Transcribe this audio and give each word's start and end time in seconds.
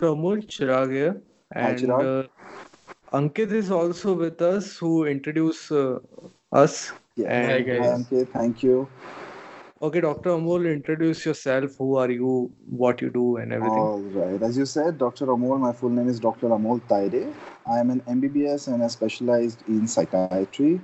Dr. 0.00 0.14
Amol 0.14 0.42
Chirag 0.46 0.92
here, 0.92 1.20
Hi, 1.52 1.60
and 1.60 1.78
Chirag. 1.78 2.24
uh, 2.24 3.16
Ankit 3.18 3.52
is 3.52 3.70
also 3.70 4.14
with 4.14 4.40
us, 4.40 4.78
who 4.78 5.04
introduce 5.04 5.70
uh, 5.70 5.98
us. 6.52 6.92
Yeah. 7.16 7.26
And 7.28 7.46
Hi, 7.46 7.52
Hi, 7.52 7.60
guys. 7.60 8.06
Ankit. 8.06 8.28
Thank 8.32 8.62
you. 8.62 8.88
okay, 9.82 10.00
Dr. 10.00 10.30
Amol, 10.30 10.72
introduce 10.72 11.26
yourself. 11.26 11.76
Who 11.76 11.96
are 11.96 12.10
you? 12.10 12.50
What 12.66 13.02
you 13.02 13.10
do, 13.10 13.36
and 13.36 13.52
everything. 13.52 13.78
All 13.78 14.00
right. 14.00 14.42
As 14.42 14.56
you 14.56 14.64
said, 14.64 14.96
Dr. 14.96 15.26
Amol, 15.26 15.60
my 15.60 15.72
full 15.72 15.90
name 15.90 16.08
is 16.08 16.18
Dr. 16.18 16.48
Amol 16.48 16.80
Taide. 16.88 17.30
I 17.66 17.78
am 17.78 17.90
an 17.90 18.00
MBBS 18.08 18.68
and 18.72 18.82
I 18.82 18.86
specialized 18.86 19.64
in 19.68 19.86
psychiatry. 19.86 20.80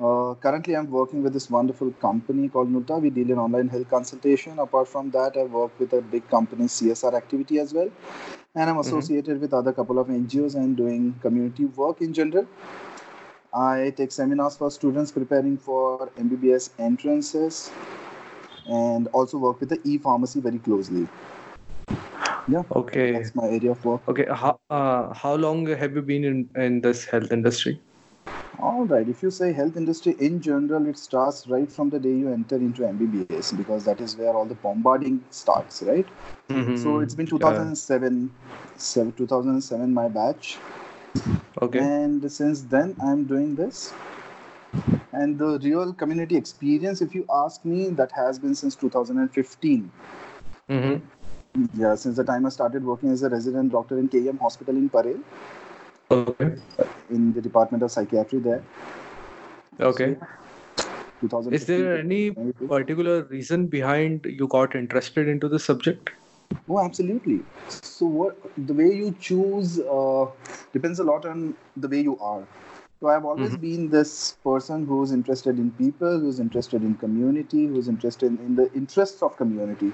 Uh, 0.00 0.34
currently, 0.34 0.76
I'm 0.76 0.88
working 0.90 1.24
with 1.24 1.32
this 1.32 1.50
wonderful 1.50 1.90
company 1.92 2.48
called 2.48 2.70
Nuta. 2.70 2.98
We 3.00 3.10
deal 3.10 3.32
in 3.32 3.38
online 3.38 3.68
health 3.68 3.90
consultation. 3.90 4.58
Apart 4.60 4.86
from 4.86 5.10
that, 5.10 5.36
I 5.36 5.42
work 5.42 5.78
with 5.80 5.92
a 5.92 6.00
big 6.00 6.28
company 6.28 6.66
CSR 6.66 7.14
activity 7.14 7.58
as 7.58 7.74
well. 7.74 7.90
And 8.54 8.70
I'm 8.70 8.78
associated 8.78 9.40
with 9.40 9.52
other 9.52 9.72
couple 9.72 9.98
of 9.98 10.06
NGOs 10.06 10.54
and 10.54 10.76
doing 10.76 11.14
community 11.20 11.64
work 11.64 12.00
in 12.00 12.12
general. 12.12 12.46
I 13.52 13.92
take 13.96 14.12
seminars 14.12 14.56
for 14.56 14.70
students 14.70 15.10
preparing 15.10 15.56
for 15.56 16.08
MBBS 16.16 16.70
entrances 16.78 17.70
and 18.68 19.08
also 19.08 19.38
work 19.38 19.58
with 19.58 19.70
the 19.70 19.80
e-pharmacy 19.84 20.40
very 20.40 20.58
closely. 20.58 21.08
Yeah, 22.46 22.62
Okay. 22.74 23.12
that's 23.12 23.34
my 23.34 23.48
area 23.48 23.72
of 23.72 23.84
work. 23.84 24.02
Okay. 24.08 24.26
How 24.30 24.58
uh, 24.70 25.12
how 25.12 25.34
long 25.34 25.66
have 25.66 25.94
you 25.94 26.02
been 26.02 26.24
in 26.24 26.48
in 26.56 26.80
this 26.80 27.04
health 27.04 27.32
industry? 27.32 27.80
All 28.60 28.84
right. 28.86 29.08
If 29.08 29.22
you 29.22 29.30
say 29.30 29.52
health 29.52 29.76
industry 29.76 30.14
in 30.18 30.40
general, 30.40 30.86
it 30.88 30.98
starts 30.98 31.46
right 31.46 31.70
from 31.70 31.90
the 31.90 31.98
day 32.00 32.12
you 32.14 32.32
enter 32.32 32.56
into 32.56 32.82
MBBS 32.84 33.52
because 33.56 33.84
that 33.84 34.00
is 34.00 34.16
where 34.16 34.32
all 34.34 34.44
the 34.46 34.54
bombarding 34.54 35.24
starts, 35.30 35.82
right? 35.82 36.06
So 36.74 36.98
it's 37.00 37.14
been 37.14 37.26
Mm-hmm. 37.26 37.36
Yeah. 37.40 37.70
2007, 37.72 38.30
seven, 38.76 39.12
2007 39.12 39.94
my 39.94 40.08
batch, 40.08 40.58
Okay. 41.62 41.86
and 41.86 42.30
since 42.30 42.62
then 42.62 42.96
I'm 43.02 43.24
doing 43.24 43.54
this. 43.56 43.94
And 45.12 45.38
the 45.38 45.58
real 45.58 45.92
community 45.92 46.36
experience, 46.36 47.00
if 47.00 47.14
you 47.14 47.24
ask 47.32 47.64
me, 47.64 47.88
that 47.90 48.12
has 48.12 48.38
been 48.38 48.54
since 48.54 48.74
2015. 48.76 49.90
Mm-hmm. 50.68 50.98
Yeah, 51.74 51.94
since 51.94 52.16
the 52.16 52.24
time 52.24 52.46
I 52.46 52.50
started 52.50 52.84
working 52.84 53.10
as 53.10 53.22
a 53.22 53.28
resident 53.28 53.72
doctor 53.72 53.98
in 53.98 54.08
KEM 54.08 54.38
Hospital 54.38 54.76
in 54.76 54.88
Parel, 54.88 55.18
Okay. 56.10 56.54
in 57.10 57.32
the 57.34 57.40
Department 57.42 57.82
of 57.82 57.90
Psychiatry 57.90 58.38
there. 58.38 58.62
Okay. 59.80 60.16
So, 61.28 61.50
Is 61.50 61.66
there 61.66 61.98
any 61.98 62.30
particular 62.68 63.24
reason 63.24 63.66
behind 63.66 64.24
you 64.24 64.46
got 64.48 64.74
interested 64.74 65.28
into 65.28 65.48
the 65.48 65.58
subject? 65.58 66.10
Oh, 66.68 66.82
absolutely. 66.84 67.44
So, 67.66 68.06
what 68.06 68.36
the 68.56 68.72
way 68.72 68.86
you 68.94 69.14
choose 69.20 69.78
uh, 69.80 70.26
depends 70.72 70.98
a 70.98 71.04
lot 71.04 71.26
on 71.26 71.54
the 71.76 71.88
way 71.88 72.00
you 72.00 72.18
are. 72.18 72.46
So, 73.00 73.08
I've 73.08 73.24
always 73.24 73.50
Mhm. 73.50 73.60
been 73.60 73.90
this 73.90 74.14
person 74.44 74.86
who's 74.86 75.12
interested 75.12 75.58
in 75.58 75.70
people, 75.72 76.20
who's 76.20 76.40
interested 76.40 76.82
in 76.82 76.94
community, 76.94 77.66
who's 77.66 77.88
interested 77.88 78.40
in 78.46 78.56
the 78.56 78.70
interests 78.72 79.22
of 79.22 79.36
community. 79.36 79.92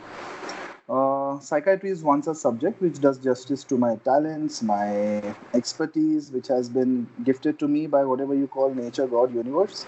Uh, 0.87 1.41
psychiatry 1.41 1.89
is 1.89 2.03
once 2.03 2.27
a 2.27 2.35
subject 2.35 2.81
which 2.83 3.01
does 3.01 3.17
justice 3.19 3.65
to 3.65 3.79
my 3.79 3.97
talents, 4.05 4.63
my 4.63 5.35
expertise, 5.55 6.31
which 6.31 6.47
has 6.47 6.69
been 6.69 7.07
gifted 7.25 7.59
to 7.59 7.67
me 7.67 7.87
by 7.87 8.05
whatever 8.05 8.35
you 8.35 8.47
call 8.47 8.75
nature, 8.75 9.07
God, 9.07 9.35
universe. 9.35 9.87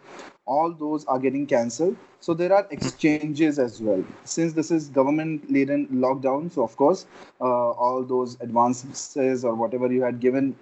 All 0.45 0.71
those 0.71 1.05
are 1.05 1.17
getting 1.19 1.45
cancelled. 1.47 1.95
So 2.19 2.33
there 2.33 2.53
are 2.53 2.67
exchanges 2.71 3.59
as 3.59 3.81
well. 3.81 4.03
Since 4.25 4.53
this 4.53 4.71
is 4.71 4.89
government 4.89 5.49
laden 5.51 5.87
lockdown 6.05 6.51
so 6.51 6.63
of 6.63 6.75
course 6.83 7.05
uh, 7.41 7.71
all 7.87 8.03
those 8.03 8.37
advances 8.41 9.43
or 9.43 9.55
whatever 9.55 9.91
you 9.91 10.03
had 10.03 10.19
given 10.19 10.55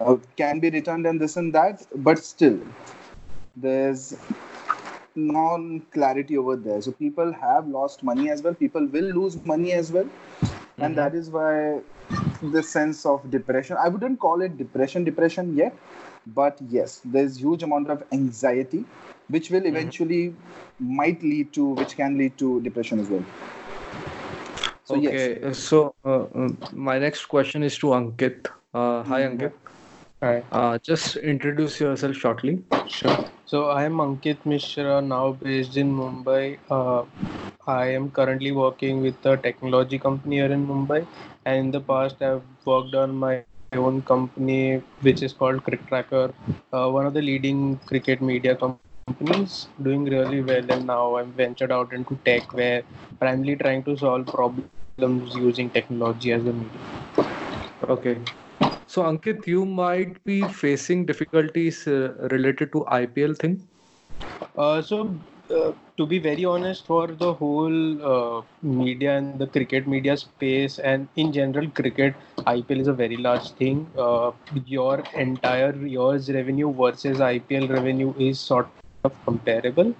uh, 0.00 0.16
can 0.36 0.60
be 0.60 0.70
returned 0.70 1.06
and 1.06 1.20
this 1.20 1.36
and 1.36 1.52
that 1.54 1.86
but 2.10 2.18
still 2.18 2.58
there's 3.56 4.16
non 5.26 5.80
clarity 5.92 6.36
over 6.38 6.56
there. 6.56 6.80
So 6.82 6.92
people 6.92 7.32
have 7.32 7.68
lost 7.68 8.02
money 8.02 8.30
as 8.30 8.42
well. 8.42 8.54
People 8.54 8.86
will 8.86 9.10
lose 9.20 9.44
money 9.44 9.72
as 9.72 9.92
well. 9.92 10.08
And 10.80 10.96
that 10.96 11.14
is 11.14 11.30
why 11.30 11.80
the 12.42 12.62
sense 12.62 13.04
of 13.06 13.30
depression, 13.30 13.76
I 13.78 13.88
wouldn't 13.88 14.18
call 14.18 14.40
it 14.42 14.56
depression, 14.58 15.04
depression 15.04 15.54
yet, 15.56 15.76
but 16.26 16.58
yes, 16.70 17.00
there's 17.04 17.36
huge 17.38 17.62
amount 17.62 17.90
of 17.90 18.02
anxiety, 18.12 18.84
which 19.28 19.50
will 19.50 19.66
eventually 19.66 20.34
might 20.78 21.22
lead 21.22 21.52
to, 21.54 21.64
which 21.82 21.96
can 21.96 22.16
lead 22.18 22.38
to 22.38 22.60
depression 22.62 22.98
as 23.00 23.08
well. 23.08 23.24
So 24.84 24.94
yes, 24.96 25.12
okay 25.12 25.48
uh, 25.48 25.52
so 25.52 25.94
uh, 26.04 26.24
um, 26.34 26.58
my 26.72 26.98
next 26.98 27.26
question 27.26 27.62
is 27.62 27.78
to 27.78 27.92
ankit 27.98 28.48
uh, 28.74 29.02
hi 29.10 29.20
Mhm. 29.22 29.30
ankit 29.30 29.52
Hi. 30.22 30.42
uh, 30.52 30.78
just 30.78 31.16
introduce 31.16 31.80
yourself 31.80 32.16
shortly 32.16 32.62
Sure. 32.88 33.24
So 33.46 33.70
I 33.70 33.84
am 33.84 33.94
Ankit 34.04 34.44
Mishra, 34.44 35.00
now 35.00 35.32
based 35.32 35.76
in 35.76 35.92
Mumbai. 35.96 36.58
Uh, 36.70 37.04
I 37.66 37.86
am 37.92 38.10
currently 38.10 38.52
working 38.52 39.02
with 39.02 39.24
a 39.26 39.36
technology 39.36 39.98
company 39.98 40.36
here 40.36 40.52
in 40.52 40.66
Mumbai, 40.66 41.06
and 41.44 41.58
in 41.58 41.70
the 41.70 41.80
past 41.80 42.22
I've 42.22 42.42
worked 42.66 42.94
on 42.94 43.14
my 43.16 43.44
own 43.44 44.02
company, 44.02 44.82
which 45.00 45.22
is 45.22 45.32
called 45.32 45.62
Cricket 45.64 45.86
Tracker, 45.88 46.32
uh, 46.72 46.88
one 46.90 47.06
of 47.06 47.14
the 47.14 47.22
leading 47.22 47.78
cricket 47.86 48.20
media 48.20 48.56
companies, 48.56 49.68
doing 49.82 50.04
really 50.04 50.42
well. 50.42 50.70
And 50.70 50.86
now 50.86 51.16
I'm 51.16 51.32
ventured 51.32 51.72
out 51.72 51.92
into 51.92 52.18
tech, 52.24 52.52
where 52.52 52.82
primarily 53.18 53.56
trying 53.56 53.82
to 53.84 53.96
solve 53.96 54.26
problems 54.26 55.34
using 55.36 55.70
technology 55.70 56.32
as 56.32 56.42
a 56.42 56.52
medium. 56.52 56.88
okay 57.88 58.16
so 58.92 59.02
ankit 59.10 59.46
you 59.52 59.64
might 59.80 60.22
be 60.30 60.38
facing 60.62 61.06
difficulties 61.12 61.86
uh, 61.88 61.98
related 62.36 62.72
to 62.76 62.84
ipl 63.00 63.36
thing 63.44 63.56
Uh, 64.56 64.80
so, 64.82 65.14
uh, 65.50 65.72
to 65.96 66.06
be 66.06 66.18
very 66.18 66.44
honest, 66.44 66.86
for 66.86 67.06
the 67.08 67.32
whole 67.34 68.04
uh, 68.12 68.42
media 68.62 69.16
and 69.16 69.38
the 69.38 69.46
cricket 69.46 69.86
media 69.86 70.16
space, 70.16 70.78
and 70.78 71.08
in 71.16 71.32
general, 71.32 71.68
cricket 71.70 72.14
IPL 72.46 72.80
is 72.80 72.88
a 72.88 72.92
very 72.92 73.16
large 73.16 73.50
thing. 73.52 73.86
Uh, 73.98 74.32
your 74.66 75.02
entire 75.14 75.74
year's 75.74 76.30
revenue 76.30 76.72
versus 76.72 77.20
IPL 77.20 77.68
revenue 77.68 78.14
is 78.18 78.38
sort 78.38 78.68
of 79.04 79.12
comparable, 79.24 79.94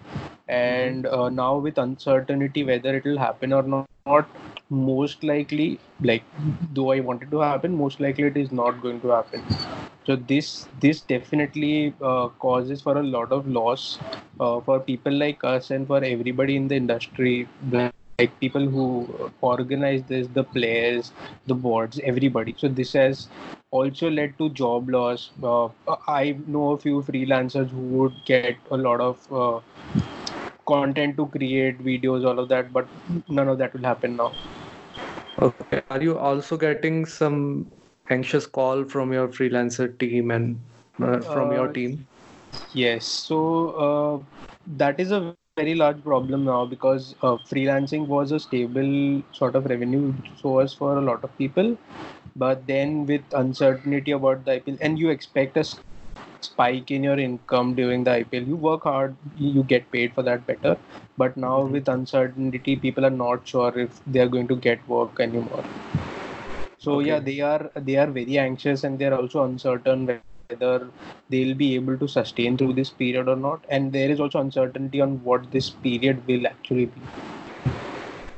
and 0.49 1.07
uh, 1.07 1.29
now 1.29 1.57
with 1.59 1.79
uncertainty 1.79 2.65
whether 2.65 2.97
it 2.97 3.05
will 3.05 3.19
happen 3.19 3.53
or 3.53 3.63
not, 4.07 4.29
most 4.71 5.25
likely, 5.25 5.79
like 6.01 6.23
though 6.73 6.93
I 6.93 7.01
want 7.01 7.23
it 7.23 7.31
to 7.33 7.41
happen, 7.41 7.77
most 7.77 8.01
likely 8.01 8.25
it 8.25 8.37
is 8.37 8.53
not 8.53 8.81
going 8.81 9.01
to 9.01 9.09
happen. 9.09 9.43
So 10.07 10.17
this 10.17 10.67
this 10.81 11.01
definitely 11.01 11.95
uh, 12.01 12.29
causes 12.39 12.81
for 12.81 12.97
a 12.99 13.03
lot 13.03 13.33
of 13.33 13.47
loss 13.49 13.99
uh, 14.41 14.61
for 14.61 14.81
people 14.81 15.13
like 15.13 15.45
us 15.45 15.71
and 15.71 15.87
for 15.87 16.03
everybody 16.03 16.57
in 16.57 16.69
the 16.69 16.77
industry 16.77 17.49
like 17.73 18.39
people 18.41 18.67
who 18.67 19.31
organize 19.41 20.03
this 20.05 20.27
the 20.35 20.45
players 20.45 21.13
the 21.47 21.55
boards 21.55 22.01
everybody. 22.05 22.55
So 22.59 22.69
this 22.69 22.93
has 22.95 23.29
also 23.71 24.11
led 24.11 24.37
to 24.39 24.49
job 24.51 24.89
loss. 24.89 25.31
Uh, 25.43 25.69
i 26.09 26.37
know 26.47 26.73
a 26.73 26.79
few 26.79 27.03
freelancers 27.03 27.69
who 27.71 27.83
would 27.99 28.13
get 28.25 28.57
a 28.71 28.77
lot 28.77 29.01
of 29.01 29.33
uh, 29.33 29.61
content 30.73 31.17
to 31.17 31.27
create 31.37 31.79
videos 31.91 32.27
all 32.31 32.39
of 32.45 32.49
that 32.55 32.73
but 32.73 32.89
none 33.29 33.49
of 33.49 33.59
that 33.59 33.73
will 33.75 33.89
happen 33.93 34.17
now 34.23 34.31
okay 35.47 35.83
are 35.91 36.03
you 36.03 36.17
also 36.19 36.57
getting 36.57 37.05
some 37.07 37.71
anxious 38.11 38.47
call 38.47 38.85
from 38.85 39.13
your 39.13 39.29
freelancer 39.29 39.89
team 39.99 40.31
and 40.31 40.61
uh, 41.03 41.21
from 41.21 41.53
your 41.53 41.69
Uh, 41.69 41.73
team? 41.73 42.07
Yes, 42.73 43.07
so 43.07 43.39
uh, 43.87 44.25
that 44.79 45.01
is 45.01 45.13
a 45.13 45.21
very 45.21 45.75
large 45.75 46.03
problem 46.03 46.45
now 46.45 46.65
because 46.65 47.15
uh, 47.23 47.37
freelancing 47.51 48.07
was 48.07 48.33
a 48.33 48.39
stable 48.41 49.23
sort 49.33 49.55
of 49.55 49.65
revenue 49.67 50.13
source 50.37 50.73
for 50.73 50.97
a 50.97 51.01
lot 51.01 51.23
of 51.25 51.37
people. 51.39 51.77
But 52.37 52.67
then, 52.67 53.07
with 53.07 53.23
uncertainty 53.33 54.13
about 54.13 54.45
the 54.45 54.53
IPL, 54.53 54.79
and 54.81 54.99
you 54.99 55.11
expect 55.11 55.57
a 55.57 55.65
spike 56.45 56.91
in 56.91 57.03
your 57.05 57.19
income 57.19 57.75
during 57.75 58.05
the 58.05 58.13
IPL, 58.13 58.43
you 58.43 58.57
work 58.57 58.85
hard, 58.85 59.17
you 59.37 59.63
get 59.65 59.91
paid 59.93 60.15
for 60.15 60.23
that 60.23 60.47
better. 60.47 60.77
But 61.17 61.37
now, 61.37 61.57
Mhm. 61.63 61.73
with 61.73 61.89
uncertainty, 61.89 62.77
people 62.77 63.05
are 63.07 63.17
not 63.23 63.47
sure 63.47 63.73
if 63.87 64.01
they 64.07 64.21
are 64.21 64.29
going 64.37 64.49
to 64.49 64.57
get 64.69 64.87
work 64.89 65.21
anymore. 65.21 65.65
So 66.79 67.01
yeah, 67.01 67.21
they 67.21 67.41
are 67.41 67.71
they 67.77 67.97
are 67.97 68.07
very 68.07 68.39
anxious 68.39 68.83
and 68.85 68.99
they 68.99 69.07
are 69.07 69.15
also 69.15 69.45
uncertain 69.45 70.07
whether 70.07 70.91
they'll 71.29 71.55
be 71.55 71.75
able 71.77 71.97
to 71.99 72.09
sustain 72.09 72.57
through 72.57 72.73
this 72.75 72.91
period 72.91 73.29
or 73.29 73.37
not. 73.37 73.65
And 73.69 73.93
there 73.93 74.11
is 74.11 74.21
also 74.21 74.41
uncertainty 74.41 75.01
on 75.01 75.23
what 75.25 75.51
this 75.53 75.71
period 75.71 76.27
will 76.27 76.47
actually 76.47 76.87
be. 76.87 77.03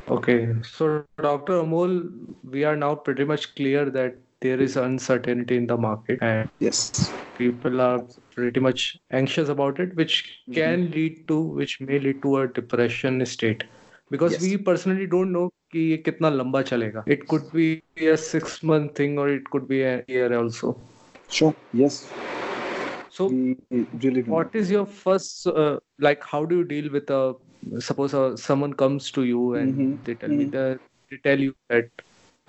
Okay, 0.09 0.55
so 0.63 1.05
Dr. 1.21 1.55
Amol, 1.63 2.11
we 2.45 2.65
are 2.65 2.77
now 2.77 2.95
pretty 2.95 3.25
much 3.25 3.55
clear 3.55 3.89
that 3.91 4.15
there 4.42 4.60
is 4.60 4.76
uncertainty 4.78 5.56
in 5.58 5.68
the 5.68 5.78
market 5.78 6.20
and 6.22 6.50
Yes. 6.60 6.92
people 7.36 7.82
are 7.82 8.00
pretty 8.36 8.60
much 8.60 8.98
anxious 9.12 9.50
about 9.50 9.80
it, 9.80 9.96
which 9.96 10.40
Mhm. 10.48 10.54
can 10.56 10.92
lead 10.92 11.28
to, 11.28 11.40
which 11.42 11.80
may 11.82 12.00
lead 12.00 12.22
to 12.24 12.38
a 12.38 12.48
depression 12.48 13.26
state. 13.26 13.64
Because 14.10 14.34
Yes. 14.34 14.42
we 14.42 14.58
personally 14.58 15.08
don't 15.08 15.32
know 15.32 15.50
कि 15.74 15.80
ये 15.92 15.98
कितना 16.04 16.30
लंबा 16.30 16.62
चलेगा. 16.70 17.04
It 17.08 17.28
could 17.28 17.52
be 17.54 17.82
a 18.08 18.18
six 18.18 18.64
month 18.64 18.96
thing 18.96 19.18
or 19.18 19.30
it 19.30 19.50
could 19.52 19.68
be 19.68 19.82
a 19.84 20.04
year 20.08 20.34
also. 20.40 20.76
Sure. 21.30 21.54
Yes. 21.74 22.04
So 23.10 23.28
We 23.30 23.56
really 24.04 24.22
do. 24.24 24.32
what 24.32 24.56
is 24.56 24.72
your 24.72 24.86
first 24.86 25.48
uh, 25.48 25.80
like 26.00 26.24
how 26.24 26.46
do 26.46 26.58
you 26.58 26.64
deal 26.64 26.92
with 26.92 27.10
a 27.10 27.34
suppose 27.80 28.14
uh, 28.14 28.36
someone 28.36 28.74
comes 28.74 29.12
to 29.12 29.24
you 29.24 29.54
and 29.56 29.74
Mhm, 29.74 30.04
they 30.06 30.16
tell 30.16 30.30
me 30.30 30.46
mhm. 30.46 30.52
that 30.52 30.80
they 31.12 31.18
tell 31.24 31.40
you 31.40 31.54
that 31.70 31.90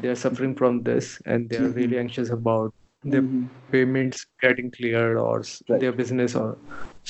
they 0.04 0.10
are 0.10 0.20
suffering 0.24 0.56
from 0.62 0.84
this 0.84 1.12
and 1.26 1.50
they 1.50 1.58
are 1.58 1.70
Mhm. 1.70 1.76
really 1.82 2.00
anxious 2.06 2.32
about 2.38 2.74
their 3.16 3.24
Mhm. 3.24 3.50
payments 3.72 4.26
getting 4.46 4.72
cleared 4.78 5.18
or 5.18 5.36
Right. 5.70 5.82
their 5.86 5.94
business 6.02 6.36
or 6.44 6.50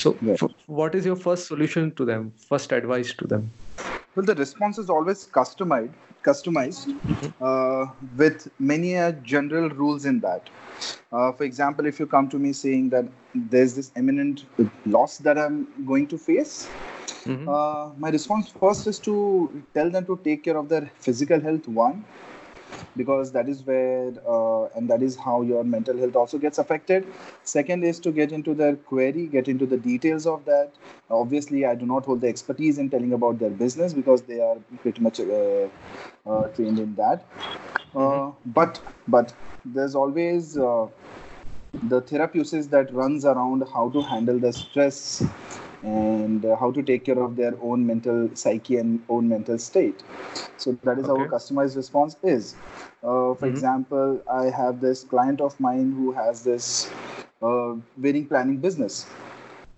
so 0.04 0.13
Right. 0.22 0.42
f- 0.44 0.69
what 0.81 0.95
is 1.01 1.06
your 1.12 1.18
first 1.28 1.48
solution 1.54 1.92
to 2.01 2.06
them 2.13 2.31
first 2.54 2.72
advice 2.81 3.13
to 3.24 3.28
them 3.36 3.51
Well, 4.16 4.25
the 4.25 4.36
response 4.36 4.78
is 4.78 4.90
always 4.90 5.25
customized, 5.28 5.94
customized 6.24 6.95
uh, 7.42 7.88
with 8.18 8.48
many 8.60 8.98
uh, 8.98 9.12
general 9.34 9.69
rules 9.69 10.06
in 10.06 10.19
that. 10.22 10.50
Uh, 11.12 11.31
for 11.31 11.44
example, 11.44 11.86
if 11.86 12.00
you 12.00 12.07
come 12.07 12.30
to 12.30 12.40
me 12.40 12.54
saying 12.54 12.90
that 12.90 13.06
there's 13.34 13.75
this 13.75 13.92
imminent 13.98 14.45
loss 14.86 15.18
that 15.19 15.38
I'm 15.38 15.68
going 15.86 16.07
to 16.13 16.18
face, 16.18 16.69
Mhm. 17.25 17.48
uh, 17.48 17.90
my 17.98 18.10
response 18.10 18.51
first 18.60 18.88
is 18.88 19.00
to 19.10 19.16
tell 19.74 19.90
them 19.90 20.06
to 20.06 20.19
take 20.24 20.44
care 20.44 20.57
of 20.57 20.69
their 20.69 20.90
physical 21.00 21.40
health, 21.40 21.68
one, 21.68 22.04
because 22.95 23.31
that 23.31 23.49
is 23.49 23.63
where 23.65 24.11
uh, 24.27 24.65
and 24.75 24.89
that 24.89 25.01
is 25.01 25.15
how 25.17 25.41
your 25.41 25.63
mental 25.63 25.97
health 25.97 26.15
also 26.15 26.37
gets 26.37 26.57
affected. 26.57 27.05
Second 27.43 27.83
is 27.83 27.99
to 28.01 28.11
get 28.11 28.31
into 28.31 28.53
their 28.53 28.75
query 28.75 29.27
get 29.27 29.47
into 29.47 29.65
the 29.65 29.77
details 29.77 30.25
of 30.27 30.45
that. 30.45 30.71
Obviously 31.09 31.65
i 31.65 31.75
do 31.75 31.85
not 31.85 32.05
hold 32.05 32.21
the 32.21 32.27
expertise 32.27 32.77
in 32.77 32.89
telling 32.89 33.13
about 33.13 33.39
their 33.39 33.49
business 33.49 33.93
because 33.93 34.23
they 34.23 34.39
are 34.39 34.57
pretty 34.81 35.01
much 35.01 35.19
uh, 35.19 35.67
uh, 36.25 36.47
trained 36.55 36.79
in 36.79 36.95
that. 36.95 37.25
Uh, 37.95 38.31
but 38.45 38.81
but 39.07 39.33
there's 39.65 39.95
always 39.95 40.57
uh, 40.57 40.87
the 41.83 42.01
therapeusis 42.01 42.69
that 42.69 42.93
runs 42.93 43.25
around 43.25 43.63
how 43.73 43.89
to 43.89 44.01
handle 44.01 44.39
the 44.39 44.51
stress 44.53 45.23
and 45.83 46.45
uh, 46.45 46.56
how 46.56 46.71
to 46.71 46.81
take 46.81 47.06
care 47.06 47.19
of 47.19 47.35
their 47.35 47.53
own 47.62 47.85
mental 47.85 48.30
psyche 48.35 48.77
and 48.77 49.03
own 49.09 49.30
mental 49.30 49.57
state. 49.59 50.03
So 50.57 50.74
that 50.74 51.00
is 51.00 51.07
how 51.07 51.18
a 51.21 51.25
customized 51.25 51.75
response 51.75 52.15
is. 52.24 52.56
Uh, 53.03 53.33
for 53.35 53.47
Mhm. 53.47 53.53
example 53.53 54.21
i 54.33 54.44
have 54.57 54.80
this 54.81 55.03
client 55.13 55.41
of 55.47 55.59
mine 55.65 55.91
who 55.97 56.12
has 56.19 56.44
this 56.44 56.68
uh, 57.41 57.74
wedding 57.97 58.25
planning 58.27 58.57
business. 58.57 59.06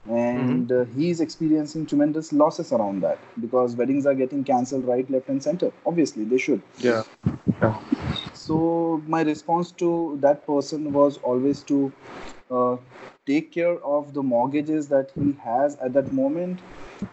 And 0.10 0.72
uh, 0.72 0.86
he's 0.96 1.20
experiencing 1.22 1.86
tremendous 1.86 2.32
losses 2.32 2.72
around 2.72 3.02
that 3.02 3.20
because 3.42 3.76
weddings 3.76 4.06
are 4.06 4.14
getting 4.16 4.44
cancelled 4.44 4.86
right 4.86 5.10
left 5.10 5.30
and 5.30 5.42
center. 5.44 5.72
Obviously 5.86 6.26
they 6.26 6.38
should. 6.38 6.62
Yeah. 6.80 7.04
So 8.34 9.02
my 9.08 9.22
response 9.22 9.72
to 9.84 10.18
that 10.22 10.46
person 10.46 10.92
was 10.94 11.18
always 11.18 11.64
to 11.64 11.92
uh, 12.52 12.78
take 13.26 13.52
care 13.52 13.78
of 13.96 14.14
the 14.14 14.24
mortgages 14.24 14.88
that 14.90 15.12
he 15.16 15.34
has 15.44 15.76
at 15.78 15.94
that 15.94 16.12
moment 16.14 16.62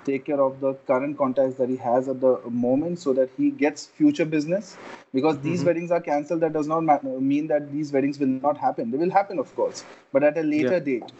take 0.04 0.24
care 0.26 0.40
of 0.40 0.60
the 0.60 0.74
current 0.90 1.16
contacts 1.18 1.56
that 1.56 1.68
he 1.68 1.76
has 1.76 2.08
at 2.08 2.20
the 2.20 2.32
moment 2.50 2.98
so 2.98 3.12
that 3.12 3.30
he 3.36 3.50
gets 3.50 3.86
future 4.00 4.24
business 4.34 4.78
because 5.12 5.40
these 5.46 5.62
Mhm. 5.62 5.66
weddings 5.70 5.90
are 5.96 6.00
cancelled 6.08 6.40
that 6.46 6.52
does 6.58 6.68
not 6.74 6.84
ma- 6.90 7.00
mean 7.32 7.48
that 7.54 7.70
these 7.72 7.92
weddings 7.96 8.20
will 8.24 8.34
not 8.48 8.58
happen 8.66 8.90
they 8.90 9.02
will 9.04 9.14
happen 9.18 9.38
of 9.46 9.54
course 9.60 9.84
but 10.12 10.22
at 10.30 10.38
a 10.44 10.46
later 10.54 10.78
Yeah. 10.78 10.86
date 10.90 11.12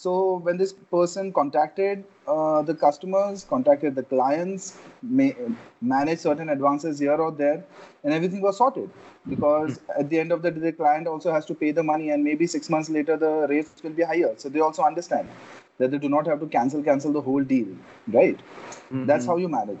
so 0.00 0.36
when 0.44 0.56
this 0.56 0.72
person 0.72 1.30
contacted 1.30 2.04
uh, 2.26 2.62
the 2.62 2.74
customers, 2.74 3.44
contacted 3.44 3.94
the 3.94 4.02
clients, 4.02 4.78
may, 5.02 5.36
managed 5.82 6.22
certain 6.22 6.48
advances 6.48 6.98
here 6.98 7.16
or 7.16 7.30
there, 7.30 7.62
and 8.02 8.14
everything 8.14 8.40
was 8.40 8.56
sorted. 8.56 8.88
Because 9.28 9.76
hmm. 9.76 10.00
at 10.00 10.08
the 10.08 10.18
end 10.18 10.32
of 10.32 10.40
the 10.40 10.50
day, 10.50 10.60
the 10.60 10.72
client 10.72 11.06
also 11.06 11.30
has 11.30 11.44
to 11.46 11.54
pay 11.54 11.70
the 11.72 11.82
money, 11.82 12.08
and 12.08 12.24
maybe 12.24 12.46
six 12.46 12.70
months 12.70 12.88
later 12.88 13.18
the 13.18 13.46
rates 13.50 13.82
will 13.82 13.90
be 13.90 14.02
higher. 14.02 14.32
So 14.38 14.48
they 14.48 14.60
also 14.60 14.82
understand 14.82 15.28
that 15.76 15.90
they 15.90 15.98
do 15.98 16.08
not 16.08 16.26
have 16.26 16.40
to 16.40 16.46
cancel 16.46 16.82
cancel 16.82 17.12
the 17.12 17.20
whole 17.20 17.44
deal, 17.44 17.68
right? 18.08 18.40
Hmm, 18.88 19.04
That's 19.04 19.26
hmm. 19.26 19.32
how 19.32 19.36
you 19.36 19.50
manage. 19.50 19.80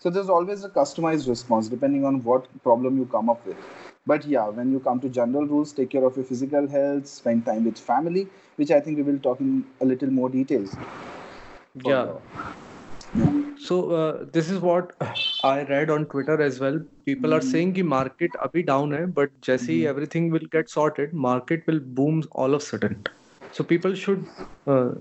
So 0.00 0.10
there's 0.10 0.30
always 0.30 0.64
a 0.64 0.68
customized 0.68 1.28
response 1.28 1.68
depending 1.68 2.04
on 2.04 2.24
what 2.24 2.50
problem 2.64 2.98
you 2.98 3.06
come 3.06 3.30
up 3.30 3.46
with. 3.46 3.56
But 4.06 4.26
yeah, 4.26 4.48
when 4.48 4.72
you 4.72 4.80
come 4.80 5.00
to 5.00 5.08
general 5.08 5.46
rules, 5.46 5.72
take 5.72 5.90
care 5.90 6.04
of 6.04 6.16
your 6.16 6.24
physical 6.24 6.66
health, 6.68 7.06
spend 7.06 7.44
time 7.44 7.64
with 7.64 7.78
family, 7.78 8.28
which 8.56 8.70
I 8.70 8.80
think 8.80 8.96
we 8.96 9.02
will 9.02 9.18
talk 9.18 9.40
in 9.40 9.64
a 9.80 9.84
little 9.84 10.10
more 10.10 10.30
details. 10.30 10.74
Yeah. 11.84 12.12
yeah. 13.14 13.42
So 13.58 13.90
uh, 13.90 14.24
this 14.32 14.48
is 14.50 14.58
what 14.60 14.94
I 15.44 15.64
read 15.64 15.90
on 15.90 16.06
Twitter 16.06 16.40
as 16.40 16.60
well. 16.60 16.80
People 17.04 17.30
mm. 17.30 17.36
are 17.36 17.40
hmm. 17.40 17.50
saying 17.50 17.72
the 17.74 17.82
market 17.82 18.30
abhi 18.42 18.64
down 18.64 18.92
hai, 18.92 19.04
but 19.04 19.38
Jesse, 19.42 19.82
mm. 19.82 19.86
everything 19.86 20.30
will 20.30 20.46
get 20.50 20.70
sorted. 20.70 21.12
Market 21.12 21.66
will 21.66 21.80
boom 21.80 22.22
all 22.32 22.54
of 22.54 22.62
a 22.62 22.64
sudden. 22.64 23.06
So 23.52 23.62
people 23.62 23.94
should 23.94 24.24
uh, 24.66 24.92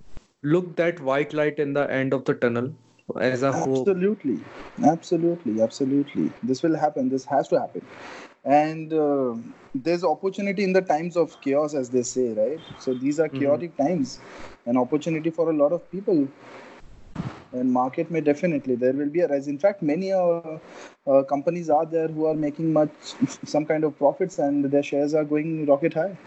look 0.43 0.75
that 0.75 0.99
white 0.99 1.33
light 1.33 1.59
in 1.59 1.73
the 1.73 1.89
end 1.91 2.13
of 2.13 2.25
the 2.25 2.33
tunnel 2.33 2.73
as 3.19 3.43
a 3.43 3.47
absolutely 3.47 4.39
absolutely 4.85 5.61
absolutely 5.61 5.61
absolutely 5.61 6.31
this 6.43 6.61
will 6.61 6.75
happen 6.75 7.09
this 7.09 7.25
has 7.25 7.47
to 7.47 7.59
happen 7.59 7.81
and 8.43 8.93
uh, 8.93 9.35
there's 9.73 10.03
opportunity 10.03 10.63
in 10.63 10.73
the 10.73 10.81
times 10.81 11.17
of 11.17 11.39
chaos, 11.41 11.73
as 11.73 11.89
they 11.89 12.03
say, 12.03 12.33
right? 12.33 12.61
So 12.77 12.93
these 12.93 13.19
are 13.19 13.29
Mhm. 13.29 13.29
chaotic 13.29 13.77
times, 13.77 14.19
an 14.65 14.77
opportunity 14.77 15.29
for 15.29 15.49
a 15.49 15.53
lot 15.53 15.71
of 15.73 15.89
people. 15.91 16.27
And 17.51 17.71
market 17.71 18.09
may 18.11 18.21
definitely 18.21 18.75
there 18.75 18.93
will 18.93 19.09
be 19.09 19.21
a 19.21 19.27
rise. 19.27 19.47
In 19.47 19.57
fact, 19.59 19.81
many 19.81 20.11
uh, 20.11 20.59
uh, 21.07 21.23
companies 21.23 21.69
are 21.69 21.85
there 21.85 22.07
who 22.07 22.25
are 22.25 22.35
making 22.35 22.71
much 22.73 23.15
some 23.45 23.65
kind 23.65 23.83
of 23.83 23.97
profits, 23.97 24.37
and 24.39 24.65
their 24.65 24.83
shares 24.83 25.13
are 25.13 25.23
going 25.25 25.65
rocket 25.65 25.93
high. 25.93 26.17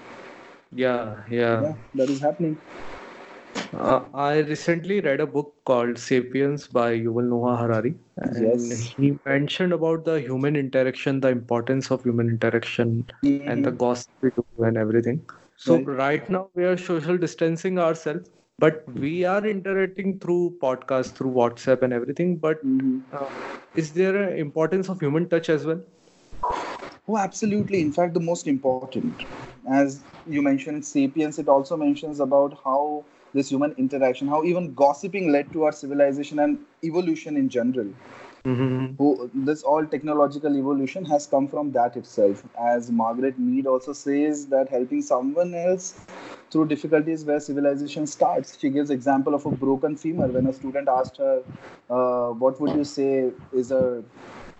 Yeah, 0.73 1.25
yeah. 1.31 1.61
Yeah, 1.61 1.75
that 1.95 2.11
is 2.11 2.21
happening. 2.21 2.61
Uh, 3.73 4.01
I 4.15 4.39
recently 4.41 5.01
read 5.01 5.21
a 5.21 5.27
book 5.27 5.55
called 5.65 5.99
Sapiens 5.99 6.67
by 6.69 6.95
Yuval 6.99 7.29
Noah 7.29 7.57
Harari, 7.57 7.95
and 8.17 8.43
Yes. 8.43 8.71
he 8.73 9.19
mentioned 9.27 9.73
about 9.73 10.05
the 10.05 10.21
human 10.21 10.57
interaction, 10.57 11.21
the 11.21 11.29
importance 11.29 11.91
of 11.91 12.03
human 12.05 12.29
interaction, 12.29 13.07
and 13.47 13.65
the 13.65 13.71
Mhm. 13.73 13.79
gossip 13.79 14.11
we 14.23 14.31
do 14.37 14.45
and 14.65 14.77
everything. 14.77 15.21
So 15.57 15.79
Right. 15.79 15.97
right 16.03 16.31
now 16.31 16.49
we 16.55 16.65
are 16.65 16.77
social 16.77 17.17
distancing 17.19 17.79
ourselves, 17.79 18.31
but 18.59 18.85
we 18.95 19.25
are 19.25 19.45
interacting 19.47 20.19
through 20.19 20.59
podcasts, 20.63 21.15
through 21.17 21.33
WhatsApp 21.33 21.83
and 21.83 21.93
everything. 21.93 22.37
But 22.37 22.63
Mhm. 22.65 23.05
uh, 23.13 23.31
is 23.75 23.93
there 23.95 24.17
an 24.25 24.39
importance 24.39 24.89
of 24.89 25.01
human 25.01 25.29
touch 25.29 25.49
as 25.49 25.67
well? 25.67 25.83
Oh, 27.09 27.17
absolutely. 27.19 27.81
In 27.81 27.93
fact, 27.93 28.15
the 28.15 28.21
most 28.21 28.47
important. 28.47 29.23
As 29.69 30.05
you 30.27 30.43
mentioned, 30.43 30.85
Sapiens, 30.85 31.39
it 31.39 31.49
also 31.49 31.77
mentions 31.77 32.21
about 32.21 32.59
how 32.65 33.05
this 33.35 33.49
human 33.49 33.75
interaction, 33.79 34.29
how 34.29 34.45
even 34.45 34.75
gossiping 34.75 35.33
led 35.33 35.53
to 35.53 35.65
our 35.65 35.73
civilization 35.73 36.39
and 36.39 36.59
evolution 36.85 37.37
in 37.37 37.49
general. 37.49 37.89
Mm-hmm. 38.45 38.97
Who, 38.99 39.31
this 39.33 39.63
all 39.63 39.87
technological 39.87 40.57
evolution 40.57 41.05
has 41.05 41.27
come 41.29 41.47
from 41.47 41.71
that 41.73 41.97
itself. 41.97 42.43
As 42.59 42.91
Margaret 42.91 43.39
Mead 43.39 43.69
also 43.69 43.93
says, 43.93 44.47
that 44.47 44.69
helping 44.69 45.01
someone 45.01 45.55
else 45.55 46.07
through 46.51 46.67
difficulties 46.67 47.25
where 47.25 47.39
civilization 47.39 48.05
starts. 48.07 48.59
She 48.59 48.69
gives 48.69 48.91
example 48.91 49.35
of 49.35 49.47
a 49.47 49.51
broken 49.51 49.97
femur 49.97 50.27
when 50.27 50.49
a 50.49 50.53
student 50.53 50.89
asked 50.89 51.19
her, 51.19 51.43
uh, 51.89 52.31
"What 52.31 52.61
would 52.61 52.75
you 52.75 52.83
say 52.83 53.31
is 53.53 53.71
a 53.71 54.03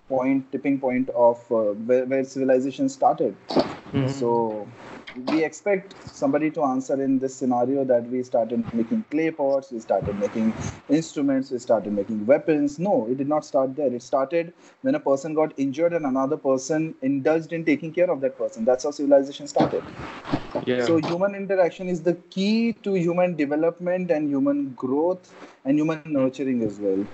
point, 0.07 0.49
tipping 0.53 0.79
point 0.79 1.09
of 1.09 1.39
uh, 1.51 1.73
where, 1.91 2.05
where 2.05 2.23
civilization 2.23 2.87
started?" 2.87 3.35
Mm-hmm. 3.49 4.07
So 4.07 4.65
we 5.15 5.43
expect 5.43 5.95
somebody 6.07 6.49
to 6.51 6.63
answer 6.63 7.01
in 7.01 7.19
this 7.19 7.35
scenario 7.35 7.83
that 7.83 8.03
we 8.09 8.23
started 8.23 8.73
making 8.73 9.05
clay 9.11 9.29
pots, 9.29 9.71
we 9.71 9.79
started 9.79 10.19
making 10.19 10.53
instruments, 10.89 11.51
we 11.51 11.59
started 11.59 11.93
making 11.93 12.25
weapons. 12.25 12.79
No, 12.79 13.07
it 13.07 13.17
did 13.17 13.27
not 13.27 13.45
start 13.45 13.75
there. 13.75 13.93
It 13.93 14.01
started 14.01 14.53
when 14.81 14.95
a 14.95 14.99
person 14.99 15.33
got 15.33 15.53
injured 15.57 15.93
and 15.93 16.05
another 16.05 16.37
person 16.37 16.95
indulged 17.01 17.53
in 17.53 17.63
taking 17.63 17.93
care 17.93 18.09
of 18.09 18.21
that 18.21 18.37
person. 18.37 18.65
That's 18.65 18.85
how 18.85 18.91
civilization 18.91 19.47
started. 19.47 19.83
Yeah. 20.65 20.85
So 20.85 20.97
human 20.97 21.35
interaction 21.35 21.89
is 21.89 22.01
the 22.01 22.15
key 22.31 22.73
to 22.83 22.93
human 22.93 23.35
development 23.35 24.09
and 24.09 24.27
human 24.27 24.71
growth 24.71 25.31
and 25.65 25.77
human 25.77 26.01
nurturing 26.05 26.63
as 26.63 26.79
well. 26.79 27.05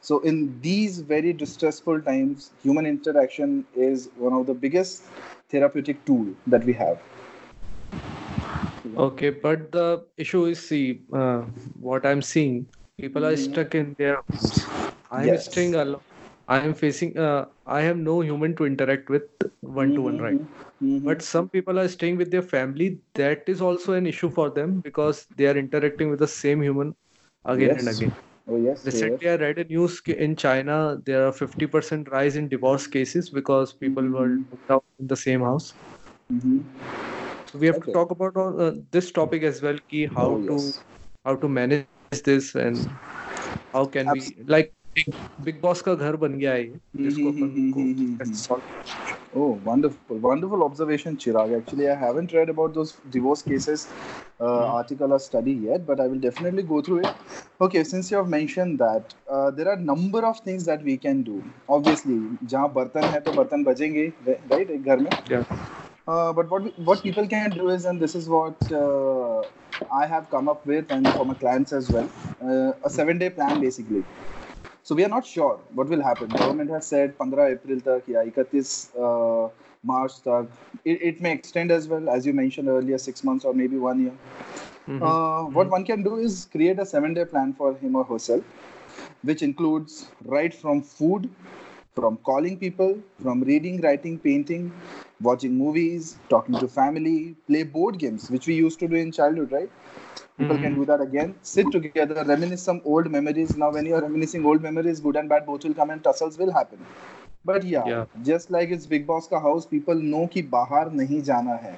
So 0.00 0.20
in 0.20 0.60
these 0.62 1.00
very 1.00 1.32
distressful 1.32 2.00
times, 2.00 2.50
human 2.62 2.86
interaction 2.86 3.66
is 3.76 4.08
one 4.16 4.32
of 4.32 4.46
the 4.46 4.54
biggest 4.54 5.02
therapeutic 5.50 6.04
tool 6.04 6.26
that 6.46 6.64
we 6.64 6.72
have. 6.72 6.98
Okay, 8.84 9.30
but 9.30 9.72
the 9.72 10.06
issue 10.16 10.46
is, 10.46 10.66
see, 10.68 11.02
uh, 11.12 11.42
what 11.78 12.06
I'm 12.06 12.22
seeing, 12.22 12.66
people 12.98 13.24
are 13.24 13.36
Mhm. 13.36 13.36
stuck 13.36 13.74
in 13.74 13.94
their 13.98 14.16
homes. 14.16 14.66
I'm 15.10 15.26
Yes. 15.26 15.44
staying 15.46 15.74
alone. 15.74 16.00
I 16.48 16.60
am 16.60 16.74
facing, 16.74 17.16
uh, 17.18 17.46
I 17.66 17.82
have 17.82 17.96
no 17.98 18.20
human 18.22 18.56
to 18.56 18.64
interact 18.66 19.08
with 19.10 19.22
one 19.60 19.94
to 19.94 20.02
one, 20.02 20.18
right? 20.18 20.36
Mhm. 20.80 21.04
But 21.04 21.22
some 21.22 21.48
people 21.48 21.78
are 21.78 21.88
staying 21.88 22.16
with 22.16 22.30
their 22.30 22.42
family. 22.42 23.00
That 23.14 23.44
is 23.48 23.60
also 23.60 23.92
an 23.94 24.06
issue 24.06 24.30
for 24.30 24.50
them 24.50 24.80
because 24.80 25.26
they 25.36 25.46
are 25.46 25.56
interacting 25.56 26.10
with 26.10 26.18
the 26.20 26.28
same 26.28 26.62
human 26.62 26.94
again 27.44 27.76
and 27.76 27.88
again. 27.88 28.16
Oh 28.46 28.56
yes. 28.56 28.84
Recently, 28.84 29.28
yes. 29.28 29.28
I 29.28 29.36
read 29.36 29.58
a 29.58 29.64
news 29.64 30.00
in 30.06 30.36
China, 30.36 30.98
there 31.04 31.26
are 31.26 31.32
50% 31.32 32.10
rise 32.10 32.36
in 32.36 32.48
divorce 32.48 32.86
cases 32.86 33.30
because 33.30 33.72
people 33.74 34.08
were 34.08 34.28
Mhm. 34.28 34.44
locked 34.50 34.70
out 34.70 34.84
in 34.98 35.06
the 35.08 35.16
same 35.16 35.40
house. 35.40 35.74
Mhm. 36.30 36.64
We 37.54 37.66
have 37.66 37.76
Okay. 37.78 37.92
to 37.92 37.98
talk 37.98 38.10
about 38.10 38.36
uh, 38.36 38.72
this 38.90 39.10
topic 39.12 39.42
as 39.42 39.60
well, 39.62 39.78
ki 39.90 40.06
how 40.16 40.26
Oh 40.34 40.38
to 40.48 40.56
yes. 40.56 40.84
how 41.24 41.36
to 41.36 41.48
manage 41.48 41.86
this 42.24 42.54
and 42.54 42.98
how 43.74 43.84
can 43.86 44.10
we 44.10 44.20
like 44.46 44.72
big, 44.96 45.10
big 45.48 45.60
boss 45.62 45.82
का 45.82 45.94
घर 45.94 46.16
बन 46.24 46.38
गया 46.38 46.52
है 46.52 46.62
ये, 46.64 46.80
जिसको 47.06 47.28
अपन 47.32 47.70
को 47.74 47.82
Mhm. 47.82 47.94
कैसे 48.20 48.36
solve 48.42 48.62
Oh, 49.40 49.48
wonderful, 49.64 50.18
wonderful 50.24 50.62
observation, 50.64 51.16
Chirag. 51.24 51.52
Actually, 51.56 51.88
I 51.88 51.94
haven't 51.94 52.32
read 52.36 52.48
about 52.52 52.74
those 52.74 52.92
divorce 53.16 53.42
cases 53.50 53.84
uh, 54.40 54.46
Mhm. 54.46 54.72
article 54.78 55.12
or 55.16 55.18
study 55.26 55.52
yet, 55.66 55.84
but 55.90 56.00
I 56.00 56.06
will 56.14 56.22
definitely 56.24 56.64
go 56.72 56.80
through 56.88 56.98
it. 57.04 57.12
Okay, 57.66 57.84
since 57.84 58.10
you 58.10 58.16
have 58.18 58.28
mentioned 58.34 58.78
that, 58.84 59.14
uh, 59.30 59.50
there 59.58 59.68
are 59.74 59.76
number 59.92 60.24
of 60.30 60.40
things 60.48 60.64
that 60.72 60.82
we 60.90 60.96
can 61.06 61.22
do. 61.30 61.36
Obviously, 61.78 62.18
जहाँ 62.54 62.72
बर्तन 62.80 63.10
है 63.14 63.20
तो 63.28 63.32
बर्तन 63.40 63.64
बजेंगे, 63.70 64.06
right? 64.28 64.70
एक 64.78 64.84
घर 64.84 65.06
में. 65.06 65.10
yeah 65.34 65.44
Uh, 66.08 66.32
but 66.32 66.50
what 66.50 66.62
we, 66.62 66.70
what 66.84 67.02
people 67.02 67.26
can 67.26 67.50
do 67.50 67.68
is, 67.70 67.84
and 67.84 68.00
this 68.00 68.14
is 68.14 68.28
what 68.28 68.72
uh, 68.72 69.42
I 69.92 70.06
have 70.06 70.30
come 70.30 70.48
up 70.48 70.64
with, 70.66 70.90
and 70.90 71.06
for 71.08 71.24
my 71.24 71.34
clients 71.34 71.72
as 71.72 71.90
well, 71.90 72.08
uh, 72.42 72.72
a 72.84 72.90
seven-day 72.90 73.30
plan 73.30 73.60
basically. 73.60 74.04
So 74.82 74.94
we 74.94 75.04
are 75.04 75.08
not 75.08 75.26
sure 75.26 75.60
what 75.74 75.88
will 75.88 76.02
happen. 76.02 76.28
Government 76.28 76.70
has 76.70 76.86
said 76.86 77.14
15 77.16 77.38
April 77.38 77.80
tak 77.80 78.08
ya 78.08 78.22
31 78.24 79.50
March 79.82 80.22
tak. 80.22 80.46
It, 80.84 81.02
it 81.10 81.20
may 81.20 81.32
extend 81.32 81.70
as 81.70 81.86
well, 81.86 82.08
as 82.08 82.26
you 82.26 82.32
mentioned 82.32 82.68
earlier, 82.68 82.98
six 82.98 83.22
months 83.22 83.44
or 83.44 83.54
maybe 83.54 83.76
one 83.76 84.00
year. 84.00 84.16
Mm-hmm. 84.88 85.04
Mm-hmm. 85.04 85.54
What 85.54 85.70
one 85.70 85.84
can 85.84 86.02
do 86.02 86.16
is 86.16 86.48
create 86.50 86.78
a 86.78 86.86
seven-day 86.86 87.26
plan 87.26 87.52
for 87.52 87.74
him 87.74 87.94
or 87.94 88.04
herself, 88.04 88.42
which 89.22 89.42
includes 89.42 90.08
right 90.24 90.52
from 90.52 90.82
food 90.82 91.30
from 91.94 92.16
calling 92.18 92.56
people, 92.56 92.98
from 93.22 93.42
reading, 93.42 93.80
writing, 93.80 94.18
painting, 94.18 94.72
watching 95.20 95.56
movies, 95.56 96.16
talking 96.28 96.58
to 96.58 96.68
family, 96.68 97.36
play 97.46 97.62
board 97.62 97.98
games, 97.98 98.30
which 98.30 98.46
we 98.46 98.54
used 98.54 98.78
to 98.80 98.88
do 98.88 98.96
in 98.96 99.12
childhood, 99.12 99.52
right? 99.52 99.70
People 100.38 100.56
mm-hmm. 100.56 100.64
can 100.64 100.74
do 100.74 100.80
hmm. 100.80 100.86
that 100.86 101.00
again. 101.02 101.34
Sit 101.42 101.70
together, 101.70 102.24
reminisce 102.24 102.62
some 102.62 102.80
old 102.84 103.10
memories. 103.10 103.56
Now, 103.56 103.70
when 103.70 103.84
you're 103.84 104.00
reminiscing 104.00 104.44
old 104.46 104.62
memories, 104.62 105.00
good 105.00 105.16
and 105.16 105.28
bad 105.28 105.44
both 105.44 105.64
will 105.64 105.74
come 105.74 105.90
and 105.90 106.02
tussles 106.02 106.38
will 106.38 106.52
happen. 106.52 106.78
But 107.44 107.64
yeah, 107.64 107.84
yeah. 107.86 108.04
just 108.22 108.50
like 108.50 108.70
it's 108.70 108.86
Bigg 108.86 109.06
Boss 109.06 109.26
ka 109.26 109.40
house, 109.40 109.66
people 109.66 109.94
know 109.94 110.26
ki 110.28 110.42
bahar 110.42 110.86
nahi 110.86 111.24
jana 111.24 111.58
hai. 111.58 111.74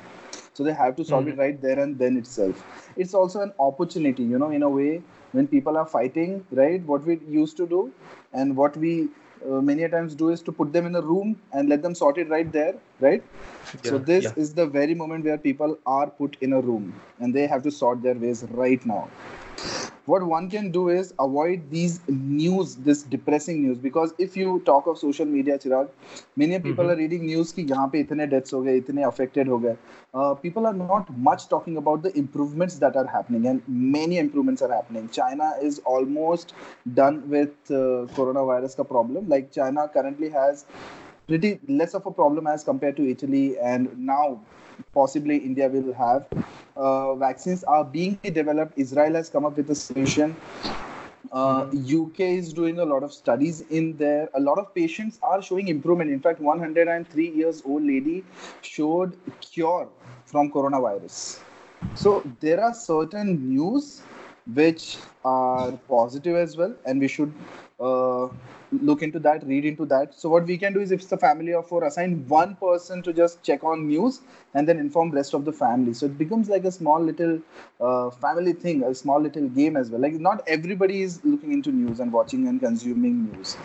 So 0.54 0.62
they 0.64 0.72
have 0.72 0.94
to 0.96 1.04
solve 1.04 1.24
mm-hmm. 1.24 1.30
it 1.30 1.34
hmm. 1.34 1.40
right 1.40 1.62
there 1.62 1.80
and 1.80 1.98
then 1.98 2.16
itself. 2.16 2.64
It's 2.96 3.14
also 3.14 3.40
an 3.40 3.52
opportunity, 3.58 4.22
you 4.22 4.38
know, 4.38 4.50
in 4.50 4.62
a 4.62 4.68
way 4.68 5.02
when 5.32 5.48
people 5.48 5.76
are 5.76 5.86
fighting, 5.86 6.46
right? 6.52 6.84
What 6.84 7.04
we 7.04 7.18
used 7.28 7.56
to 7.56 7.66
do 7.66 7.90
and 8.32 8.56
what 8.56 8.76
we 8.76 9.08
uh, 9.50 9.60
many 9.60 9.82
a 9.82 9.88
times 9.88 10.14
do 10.14 10.30
is 10.30 10.42
to 10.42 10.52
put 10.52 10.72
them 10.72 10.86
in 10.86 10.94
a 10.94 11.00
room 11.00 11.40
and 11.52 11.68
let 11.68 11.82
them 11.82 11.94
sort 11.94 12.18
it 12.18 12.28
right 12.28 12.50
there, 12.52 12.74
right? 13.00 13.22
so 13.82 13.98
this 13.98 14.24
yeah. 14.24 14.32
is 14.36 14.54
the 14.54 14.66
very 14.66 14.94
moment 14.94 15.24
where 15.24 15.38
people 15.38 15.78
are 15.86 16.08
put 16.08 16.36
in 16.40 16.52
a 16.52 16.60
room 16.60 16.92
and 17.20 17.34
they 17.34 17.46
have 17.46 17.62
to 17.62 17.70
sort 17.70 18.02
their 18.02 18.14
ways 18.14 18.44
right 18.50 18.84
now 18.84 19.08
what 20.06 20.22
one 20.22 20.48
can 20.50 20.70
do 20.70 20.88
is 20.88 21.12
avoid 21.20 21.70
these 21.70 22.00
news 22.08 22.76
this 22.76 23.02
depressing 23.02 23.62
news. 23.62 23.78
Because 23.78 24.14
if 24.18 24.36
you 24.36 24.60
talk 24.66 24.86
of 24.86 24.98
social 24.98 25.26
media 25.26 25.58
chirag 25.58 25.88
many 26.36 26.58
people 26.58 26.84
Mhm. 26.84 26.92
are 26.92 26.96
reading 26.96 27.26
news 27.26 27.52
ki 27.58 27.64
yahan 27.72 27.92
pe 27.92 28.02
itne 28.04 28.28
deaths 28.34 28.56
ho 28.56 28.62
gaye 28.68 28.80
itne 28.80 29.06
affected 29.08 29.52
ho 29.54 29.58
gaye. 29.66 29.76
Uh, 30.14 30.34
people 30.34 30.66
are 30.66 30.74
not 30.74 31.12
much 31.28 31.48
talking 31.48 31.76
about 31.82 32.02
the 32.02 32.12
improvements 32.22 32.78
that 32.86 32.96
are 33.02 33.06
happening 33.06 33.46
and 33.52 33.62
many 33.98 34.18
improvements 34.24 34.62
are 34.68 34.72
happening. 34.72 35.08
China 35.20 35.52
is 35.70 35.78
almost 35.94 36.54
done 37.02 37.22
with 37.36 37.70
uh, 37.70 38.06
coronavirus 38.18 38.76
ka 38.76 38.88
problem. 38.94 39.28
Like 39.36 39.52
china 39.52 39.88
currently 39.98 40.30
has 40.40 40.66
pretty 41.28 41.52
less 41.68 41.94
of 41.94 42.06
a 42.06 42.10
problem 42.10 42.46
as 42.46 42.64
compared 42.64 42.96
to 42.96 43.08
Italy, 43.08 43.58
and 43.58 43.96
now 43.98 44.40
possibly 44.94 45.36
India 45.36 45.68
will 45.68 45.92
have. 45.92 46.26
Uh, 46.76 47.14
vaccines 47.14 47.64
are 47.64 47.84
being 47.84 48.18
developed. 48.22 48.78
Israel 48.78 49.14
has 49.14 49.28
come 49.28 49.44
up 49.44 49.56
with 49.56 49.70
a 49.70 49.74
solution. 49.74 50.36
Uh, 51.32 51.66
UK 51.72 52.20
is 52.20 52.52
doing 52.52 52.78
a 52.78 52.84
lot 52.84 53.02
of 53.02 53.12
studies 53.12 53.62
in 53.70 53.96
there. 53.96 54.28
A 54.34 54.40
lot 54.40 54.58
of 54.58 54.74
patients 54.74 55.18
are 55.22 55.40
showing 55.40 55.68
improvement. 55.68 56.10
In 56.10 56.20
fact, 56.20 56.40
103 56.40 57.30
years 57.30 57.62
old 57.64 57.82
lady 57.82 58.24
showed 58.60 59.16
cure 59.40 59.88
from 60.26 60.50
coronavirus. 60.50 61.40
So 61.94 62.22
there 62.40 62.62
are 62.62 62.74
certain 62.74 63.48
news 63.48 64.02
which 64.54 64.98
are 65.24 65.72
positive 65.88 66.36
as 66.36 66.56
well, 66.56 66.74
and 66.84 67.00
we 67.00 67.08
should 67.08 67.32
uh, 67.80 68.28
look 68.80 69.02
into 69.02 69.18
that, 69.20 69.44
read 69.46 69.64
into 69.64 69.84
that. 69.86 70.14
So 70.14 70.28
what 70.28 70.44
we 70.46 70.56
can 70.56 70.72
do 70.72 70.80
is, 70.80 70.90
if 70.92 71.00
it's 71.02 71.12
a 71.12 71.16
family 71.18 71.52
of 71.52 71.66
four, 71.68 71.84
assign 71.84 72.26
one 72.28 72.56
person 72.56 73.02
to 73.02 73.12
just 73.12 73.42
check 73.42 73.62
on 73.64 73.86
news 73.88 74.20
and 74.54 74.66
then 74.68 74.78
inform 74.78 75.10
rest 75.10 75.34
of 75.34 75.44
the 75.44 75.52
family. 75.52 75.92
So 75.94 76.06
it 76.06 76.16
becomes 76.18 76.48
like 76.48 76.64
a 76.64 76.72
small 76.72 77.00
little 77.00 77.40
uh, 77.80 78.10
family 78.10 78.52
thing, 78.52 78.82
a 78.82 78.94
small 78.94 79.20
little 79.20 79.48
game 79.48 79.76
as 79.76 79.90
well. 79.90 80.00
Like 80.00 80.14
not 80.14 80.42
everybody 80.46 81.02
is 81.02 81.24
looking 81.24 81.52
into 81.52 81.70
news 81.70 82.00
and 82.00 82.12
watching 82.12 82.46
and 82.48 82.60
consuming 82.60 83.24
news. 83.24 83.56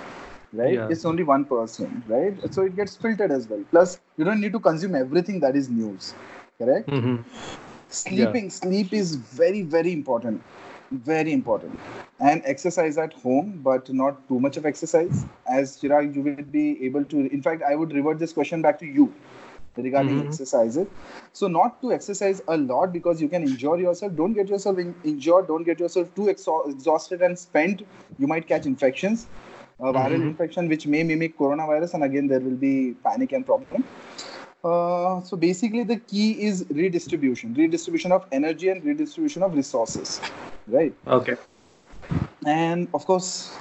Right? 0.54 0.74
Yeah. 0.76 0.88
It's 0.90 1.06
only 1.06 1.24
one 1.24 1.46
person, 1.46 2.04
right? 2.08 2.34
So 2.54 2.64
it 2.64 2.76
gets 2.76 2.96
filtered 2.96 3.32
as 3.32 3.48
well. 3.48 3.64
Plus, 3.70 4.00
you 4.18 4.24
don't 4.26 4.40
need 4.42 4.54
to 4.54 4.60
consume 4.60 4.96
everything 4.96 5.40
that 5.42 5.56
is 5.56 5.70
news. 5.70 6.14
Correct? 6.60 6.88
Mhm. 6.88 7.24
sleeping 7.90 8.50
sleep 8.50 8.94
is 8.94 9.16
very 9.16 9.62
very 9.62 9.92
important 9.94 10.42
very 10.92 11.34
important 11.34 11.80
and 12.20 12.42
exercise 12.46 12.98
at 12.98 13.14
home 13.14 13.60
but 13.64 13.92
not 13.94 14.28
too 14.28 14.40
much 14.40 14.58
of 14.58 14.66
exercise 14.66 15.26
as 15.48 15.78
chirag 15.82 16.16
you 16.16 16.22
will 16.28 16.44
be 16.58 16.66
able 16.86 17.04
to 17.14 17.26
in 17.38 17.42
fact 17.42 17.62
i 17.72 17.76
would 17.76 17.92
revert 17.98 18.20
this 18.20 18.34
question 18.34 18.62
back 18.62 18.80
to 18.80 18.86
you 19.00 19.08
regarding 19.78 20.20
Mhm. 20.20 20.26
exercises 20.28 20.88
So 21.40 21.48
not 21.56 21.74
to 21.82 21.90
exercise 21.96 22.40
a 22.54 22.56
lot 22.60 22.92
because 22.94 23.20
you 23.24 23.28
can 23.32 23.44
injure 23.48 23.74
yourself. 23.82 24.14
Don't 24.20 24.38
get 24.38 24.52
yourself 24.54 24.80
in- 24.84 24.94
injured. 25.12 25.48
Don't 25.50 25.68
get 25.70 25.84
yourself 25.84 26.08
too 26.20 26.26
exha- 26.34 26.64
exhausted 26.72 27.26
and 27.28 27.40
spent. 27.42 27.84
You 28.24 28.30
might 28.32 28.48
catch 28.52 28.66
infections, 28.72 29.26
a 29.90 29.92
viral 29.98 30.24
Mhm. 30.24 30.30
infection 30.32 30.72
which 30.74 30.88
may 30.96 31.04
mimic 31.12 31.38
coronavirus, 31.44 31.94
and 32.00 32.08
again 32.10 32.32
there 32.34 32.44
will 32.48 32.58
be 32.66 32.74
panic 33.10 33.36
and 33.40 33.46
problem. 33.52 33.86
Uh, 34.64 35.22
so 35.22 35.38
basically, 35.38 35.84
the 35.84 35.98
key 35.98 36.42
is 36.42 36.66
redistribution, 36.70 37.54
redistribution 37.54 38.12
of 38.12 38.26
energy 38.32 38.70
and 38.70 38.84
redistribution 38.84 39.44
of 39.44 39.54
resources, 39.56 40.20
right? 40.68 40.94
Okay. 41.08 41.36
And 42.46 42.88
of 42.94 43.06
course, 43.06 43.58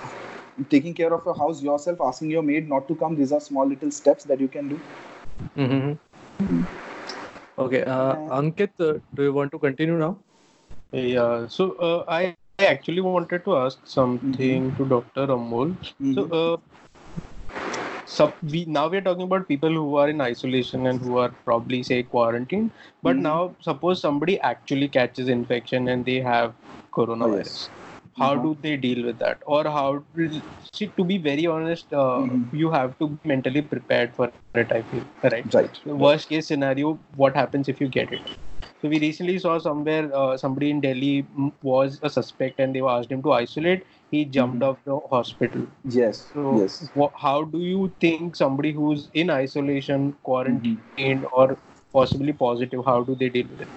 taking 0.71 0.95
care 0.95 1.12
of 1.12 1.25
your 1.25 1.35
house 1.35 1.62
yourself, 1.62 2.00
asking 2.00 2.31
your 2.31 2.43
maid 2.43 2.69
not 2.69 2.88
to 2.88 2.95
come. 2.95 3.15
These 3.17 3.33
are 3.33 3.41
small 3.41 3.67
little 3.67 3.91
steps 3.91 4.25
that 4.25 4.41
you 4.41 4.49
can 4.49 4.69
do. 4.69 4.81
Mm-hmm. 5.57 6.62
Okay. 7.59 7.83
Uh, 7.83 8.15
Ankit, 8.41 8.71
uh, 8.81 8.99
do 9.15 9.23
you 9.23 9.33
want 9.33 9.53
to 9.53 9.59
continue 9.59 9.99
now? 9.99 10.19
Yeah. 10.93 11.47
So 11.49 11.73
uh, 11.73 12.05
I 12.09 12.35
I 12.59 12.67
actually 12.67 13.00
wanted 13.00 13.45
to 13.45 13.57
ask 13.57 13.79
something 13.87 14.75
to 14.76 14.85
Dr. 14.87 15.26
Amol. 15.37 15.76
So 16.15 16.25
Mhm. 16.25 16.37
uh, 16.41 16.57
sub, 18.07 18.37
we 18.43 18.65
now 18.67 18.89
we 18.89 18.99
are 18.99 19.03
talking 19.09 19.23
about 19.31 19.49
people 19.49 19.71
who 19.71 19.97
are 19.97 20.09
in 20.09 20.21
isolation 20.21 20.87
and 20.87 21.01
who 21.01 21.19
are 21.19 21.31
probably 21.45 21.83
say 21.83 22.03
quarantined. 22.15 22.71
But 23.03 23.17
Mhm. 23.17 23.23
now 23.31 23.57
suppose 23.71 24.01
somebody 24.09 24.39
actually 24.53 24.89
catches 24.99 25.29
infection 25.39 25.89
and 25.95 26.05
they 26.13 26.21
have 26.33 26.55
coronavirus. 27.01 27.71
How 28.19 28.29
Uh-huh. 28.33 28.43
do 28.45 28.57
they 28.67 28.77
deal 28.85 29.05
with 29.07 29.19
that? 29.25 29.43
Or 29.57 29.63
how 29.79 29.89
see, 30.73 30.87
to 31.01 31.05
be 31.05 31.19
very 31.19 31.47
honest, 31.57 31.93
uh, 31.93 32.21
Mhm. 32.23 32.47
you 32.63 32.71
have 32.77 32.99
to 33.03 33.09
be 33.15 33.29
mentally 33.35 33.63
prepared 33.75 34.15
for 34.21 34.31
it. 34.65 34.73
I 34.79 34.83
feel 34.93 35.05
right. 35.35 35.55
right. 35.61 35.81
The 35.85 35.97
worst 36.07 36.29
case 36.35 36.47
scenario, 36.53 36.99
what 37.25 37.35
happens 37.43 37.69
if 37.75 37.81
you 37.81 37.89
get 37.89 38.13
it? 38.19 38.31
So 38.83 38.89
we 38.89 38.99
recently 39.01 39.39
saw 39.39 39.59
somewhere 39.59 40.11
uh, 40.15 40.37
somebody 40.37 40.71
in 40.71 40.81
Delhi 40.81 41.27
was 41.63 41.99
a 42.03 42.11
suspect 42.11 42.61
and 42.61 42.75
they 42.75 42.83
were 42.83 42.91
asked 42.91 43.11
him 43.13 43.23
to 43.23 43.33
isolate. 43.33 43.85
He 44.11 44.25
jumped 44.25 44.61
Mhm. 44.61 44.69
off 44.69 44.79
the 44.85 44.99
hospital. 45.15 45.67
Yes. 45.85 46.21
So 46.33 46.61
yes. 46.61 46.91
wha- 46.95 47.11
how 47.15 47.43
do 47.45 47.59
you 47.59 47.93
think 48.01 48.37
somebody 48.37 48.73
who's 48.73 49.09
in 49.15 49.31
isolation, 49.31 50.15
quarantined, 50.23 50.79
Mhm. 50.99 51.25
or 51.33 51.57
possibly 51.93 52.33
positive, 52.33 52.85
how 52.85 53.03
do 53.03 53.15
they 53.15 53.29
deal 53.29 53.47
with 53.51 53.63
it? 53.63 53.69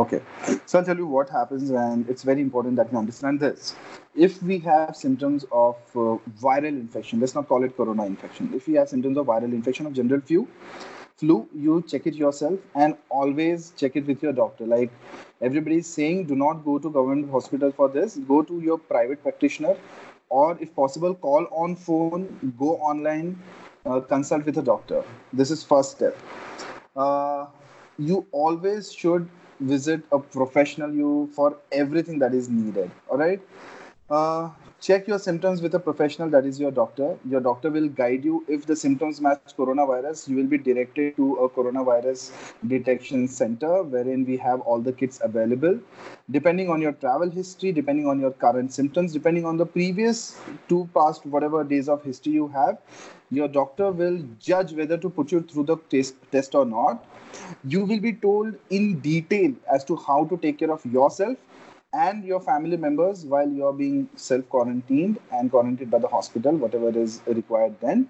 Okay. 0.00 0.20
So 0.66 0.78
I'll 0.78 0.84
tell 0.84 0.96
you 0.96 1.06
what 1.06 1.30
happens, 1.30 1.70
and 1.70 2.08
it's 2.08 2.22
very 2.22 2.40
important 2.40 2.76
that 2.76 2.92
we 2.92 2.98
understand 2.98 3.40
this. 3.40 3.74
If 4.14 4.42
we 4.42 4.58
have 4.66 4.94
symptoms 4.96 5.44
of 5.50 5.76
uh, 5.96 6.16
viral 6.44 6.68
infection, 6.84 7.20
let's 7.20 7.34
not 7.34 7.48
call 7.48 7.64
it 7.64 7.76
corona 7.76 8.04
infection. 8.06 8.50
If 8.54 8.68
we 8.68 8.74
have 8.74 8.88
symptoms 8.88 9.16
of 9.18 9.26
viral 9.26 9.52
infection 9.60 9.86
of 9.86 9.92
general 9.92 10.20
flu, 10.20 10.46
flu, 11.20 11.48
you 11.54 11.82
check 11.88 12.06
it 12.06 12.14
yourself 12.14 12.58
and 12.74 12.96
always 13.10 13.72
check 13.76 13.96
it 13.96 14.06
with 14.06 14.22
your 14.22 14.32
doctor. 14.32 14.66
Like 14.66 14.90
everybody 15.40 15.78
is 15.78 15.86
saying, 15.86 16.24
do 16.26 16.36
not 16.36 16.64
go 16.64 16.78
to 16.78 16.90
government 16.90 17.30
hospital 17.30 17.72
for 17.72 17.88
this. 17.88 18.16
Go 18.28 18.42
to 18.42 18.60
your 18.60 18.78
private 18.78 19.22
practitioner, 19.22 19.76
or 20.30 20.56
if 20.60 20.74
possible, 20.74 21.14
call 21.14 21.46
on 21.52 21.76
phone, 21.76 22.54
go 22.58 22.76
online, 22.76 23.38
uh, 23.86 24.00
consult 24.00 24.46
with 24.46 24.58
a 24.58 24.62
doctor. 24.62 25.04
This 25.32 25.50
is 25.50 25.62
first 25.62 25.92
step. 25.92 26.16
Uh, 26.96 27.46
you 27.98 28.26
always 28.32 28.92
should 28.92 29.28
visit 29.60 30.02
a 30.12 30.18
professional 30.18 30.92
you 30.92 31.28
for 31.34 31.56
everything 31.70 32.18
that 32.18 32.34
is 32.34 32.48
needed 32.48 32.90
all 33.10 33.18
right 33.18 33.40
uh, 34.10 34.50
check 34.80 35.06
your 35.06 35.18
symptoms 35.18 35.62
with 35.62 35.74
a 35.74 35.78
professional 35.78 36.28
that 36.30 36.44
is 36.44 36.58
your 36.58 36.70
doctor. 36.70 37.16
Your 37.28 37.40
doctor 37.40 37.70
will 37.70 37.88
guide 37.88 38.24
you. 38.24 38.44
If 38.48 38.66
the 38.66 38.74
symptoms 38.74 39.20
match 39.20 39.40
coronavirus 39.56 40.28
you 40.28 40.36
will 40.36 40.46
be 40.46 40.58
directed 40.58 41.16
to 41.16 41.34
a 41.36 41.48
coronavirus 41.48 42.32
detection 42.66 43.28
center 43.28 43.82
wherein 43.82 44.24
we 44.24 44.36
have 44.38 44.60
all 44.60 44.80
the 44.80 44.92
kits 44.92 45.20
available. 45.22 45.78
Depending 46.30 46.70
on 46.70 46.80
your 46.80 46.92
travel 46.92 47.30
history 47.30 47.72
depending 47.72 48.06
on 48.06 48.20
your 48.20 48.32
current 48.32 48.72
symptoms 48.72 49.12
depending 49.12 49.44
on 49.44 49.56
the 49.56 49.66
previous 49.66 50.40
two 50.68 50.88
past 50.94 51.26
whatever 51.26 51.62
days 51.62 51.88
of 51.88 52.02
history 52.02 52.32
you 52.32 52.48
have 52.48 52.78
your 53.30 53.46
doctor 53.46 53.92
will 53.92 54.18
judge 54.40 54.72
whether 54.72 54.98
to 54.98 55.08
put 55.08 55.30
you 55.30 55.40
through 55.40 55.64
the 55.64 55.76
test, 55.88 56.16
test 56.32 56.54
or 56.56 56.64
not. 56.66 57.04
You 57.64 57.84
will 57.84 58.00
be 58.00 58.12
told 58.12 58.56
in 58.70 58.98
detail 58.98 59.54
as 59.72 59.84
to 59.84 59.94
how 59.96 60.24
to 60.24 60.36
take 60.36 60.58
care 60.58 60.72
of 60.72 60.84
yourself 60.84 61.36
and 61.92 62.24
your 62.24 62.40
family 62.40 62.76
members 62.76 63.24
while 63.24 63.48
you're 63.48 63.72
being 63.72 64.08
self 64.16 64.48
quarantined 64.48 65.18
and 65.32 65.50
quarantined 65.50 65.90
by 65.90 65.98
the 65.98 66.08
hospital, 66.08 66.56
whatever 66.56 66.96
is 66.96 67.20
required 67.26 67.74
then. 67.80 68.08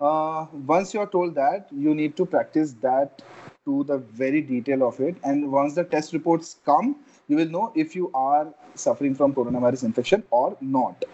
Uh, 0.00 0.46
once 0.66 0.94
you're 0.94 1.06
told 1.06 1.34
that, 1.34 1.68
you 1.70 1.94
need 1.94 2.16
to 2.16 2.24
practice 2.24 2.72
that 2.80 3.22
to 3.64 3.84
the 3.84 3.98
very 3.98 4.40
detail 4.40 4.86
of 4.86 4.98
it. 5.00 5.16
And 5.24 5.52
once 5.52 5.74
the 5.74 5.84
test 5.84 6.12
reports 6.12 6.56
come, 6.64 6.96
you 7.28 7.36
will 7.36 7.48
know 7.48 7.72
if 7.74 7.94
you 7.94 8.10
are 8.14 8.52
suffering 8.74 9.14
from 9.14 9.34
coronavirus 9.34 9.84
infection 9.84 10.22
or 10.30 10.56
not. 10.60 11.04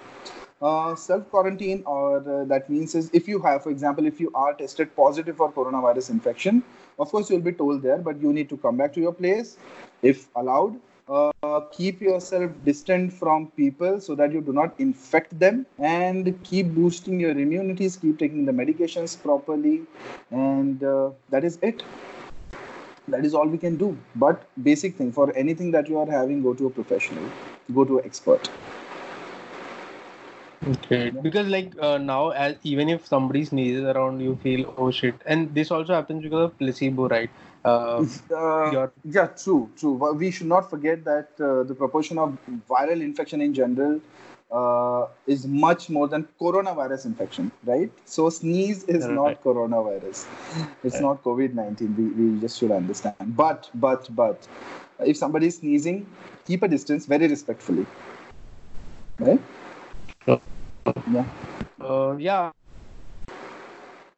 Uh, 0.62 0.94
self 0.94 1.28
quarantine, 1.28 1.82
or 1.84 2.18
uh, 2.18 2.44
that 2.44 2.70
means 2.70 2.94
is 2.94 3.10
if 3.12 3.28
you 3.28 3.40
have, 3.42 3.62
for 3.62 3.70
example, 3.70 4.06
if 4.06 4.18
you 4.20 4.30
are 4.34 4.54
tested 4.54 4.94
positive 4.96 5.36
for 5.36 5.52
coronavirus 5.52 6.10
infection, 6.10 6.62
of 6.98 7.10
course 7.10 7.28
you'll 7.28 7.40
be 7.40 7.52
told 7.52 7.82
there, 7.82 7.98
but 7.98 8.18
you 8.20 8.32
need 8.32 8.48
to 8.48 8.56
come 8.56 8.76
back 8.76 8.92
to 8.94 9.00
your 9.00 9.12
place 9.12 9.58
if 10.02 10.28
allowed. 10.36 10.80
Uh, 11.08 11.60
keep 11.72 12.00
yourself 12.00 12.50
distant 12.64 13.12
from 13.12 13.46
people 13.56 14.00
so 14.00 14.14
that 14.16 14.32
you 14.32 14.40
do 14.40 14.52
not 14.52 14.74
infect 14.78 15.38
them. 15.38 15.64
And 15.78 16.42
keep 16.42 16.74
boosting 16.74 17.20
your 17.20 17.30
immunities. 17.30 17.96
Keep 17.96 18.18
taking 18.18 18.44
the 18.44 18.52
medications 18.52 19.20
properly. 19.22 19.82
And 20.30 20.82
uh, 20.82 21.10
that 21.30 21.44
is 21.44 21.58
it. 21.62 21.84
That 23.08 23.24
is 23.24 23.34
all 23.34 23.46
we 23.46 23.58
can 23.58 23.76
do. 23.76 23.96
But 24.16 24.42
basic 24.64 24.96
thing 24.96 25.12
for 25.12 25.32
anything 25.36 25.70
that 25.70 25.88
you 25.88 25.98
are 25.98 26.10
having 26.10 26.42
go 26.42 26.54
to 26.54 26.66
a 26.66 26.70
professional. 26.70 27.30
Go 27.72 27.84
to 27.84 27.98
an 27.98 28.04
expert. 28.04 28.50
Okay, 30.68 31.10
because 31.10 31.46
like 31.46 31.70
uh, 31.80 31.98
now, 31.98 32.30
as 32.30 32.56
even 32.64 32.88
if 32.88 33.06
somebody 33.06 33.44
sneezes 33.44 33.84
around, 33.84 34.20
you 34.20 34.36
feel 34.42 34.74
oh 34.78 34.90
shit, 34.90 35.14
and 35.26 35.54
this 35.54 35.70
also 35.70 35.94
happens 35.94 36.22
because 36.24 36.46
of 36.46 36.58
placebo, 36.58 37.08
right? 37.08 37.30
Uh, 37.66 38.04
Uh, 38.32 38.88
yeah, 39.16 39.26
true, 39.42 39.68
true. 39.78 39.96
But 39.98 40.16
we 40.16 40.30
should 40.30 40.46
not 40.46 40.70
forget 40.70 41.04
that 41.04 41.28
uh, 41.40 41.62
the 41.70 41.74
proportion 41.74 42.18
of 42.18 42.38
viral 42.70 43.00
infection 43.02 43.40
in 43.40 43.54
general 43.54 44.00
uh, 44.50 45.06
is 45.26 45.46
much 45.46 45.88
more 45.90 46.06
than 46.08 46.28
coronavirus 46.40 47.06
infection, 47.06 47.50
right? 47.64 47.90
So 48.04 48.28
sneeze 48.30 48.84
is 48.84 49.06
Right. 49.06 49.14
not 49.20 49.42
coronavirus. 49.46 50.26
It's 50.84 50.94
Right. 50.94 51.02
not 51.08 51.24
COVID 51.24 51.54
nineteen. 51.54 51.96
We, 52.00 52.04
we 52.20 52.40
just 52.40 52.58
should 52.60 52.70
understand. 52.80 53.36
But 53.42 53.70
but 53.86 54.08
but 54.22 54.48
if 55.12 55.16
somebody 55.16 55.48
is 55.52 55.56
sneezing, 55.56 56.06
keep 56.46 56.62
a 56.62 56.68
distance 56.76 57.06
very 57.14 57.26
respectfully. 57.34 57.86
Right? 59.18 59.40
Sure. 60.24 60.40
Yeah. 61.10 61.24
uh, 61.80 62.16
yeah, 62.18 62.50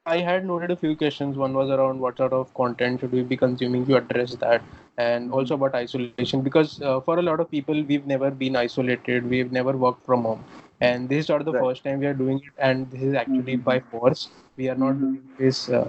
I 0.09 0.19
had 0.19 0.45
noted 0.47 0.71
a 0.71 0.77
few 0.77 0.97
questions. 0.97 1.37
One 1.37 1.53
was 1.55 1.71
around 1.71 2.01
what 2.01 2.17
sort 2.17 2.33
of 2.33 2.53
content 2.55 3.01
should 3.01 3.13
we 3.13 3.23
be 3.23 3.37
consuming 3.37 3.85
to 3.87 3.97
address 3.97 4.35
that, 4.37 4.63
and 4.97 5.33
also 5.33 5.55
about 5.55 5.75
isolation 5.75 6.43
because 6.43 6.81
uh, 6.83 7.01
for 7.01 7.19
a 7.19 7.23
lot 7.23 7.41
of 7.41 7.51
people, 7.51 7.83
we've 7.93 8.07
never 8.07 8.31
been 8.31 8.57
isolated, 8.57 9.29
we've 9.29 9.53
never 9.53 9.77
worked 9.77 10.05
from 10.07 10.23
home, 10.31 10.45
and 10.81 11.09
this 11.09 11.21
is 11.21 11.27
sort 11.33 11.43
of 11.43 11.47
the 11.51 11.53
Right. 11.59 11.67
first 11.69 11.85
time 11.85 12.01
we 12.01 12.07
are 12.13 12.19
doing 12.23 12.39
it, 12.49 12.55
and 12.71 12.91
this 12.91 13.03
is 13.11 13.15
actually 13.25 13.57
Mhm. 13.59 13.65
by 13.71 13.79
force. 13.95 14.25
We 14.57 14.71
are 14.75 14.79
not 14.87 14.95
Mhm. 14.95 15.05
doing 15.07 15.29
this 15.45 15.63
uh, 15.81 15.85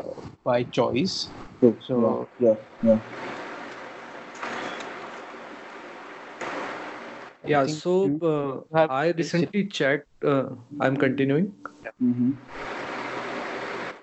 by 0.51 0.59
choice. 0.79 1.17
True. 1.61 1.75
So- 1.89 2.03
yeah, 2.47 2.55
yeah. 2.89 2.99
Yeah. 7.45 7.65
think 7.65 7.77
So 7.77 8.65
uh, 8.73 8.85
I 8.89 9.11
recently 9.11 9.65
checked. 9.67 10.07
Uh, 10.23 10.49
I'm 10.79 10.97
continuing. 10.97 11.53
Mm-hmm. 12.03 12.31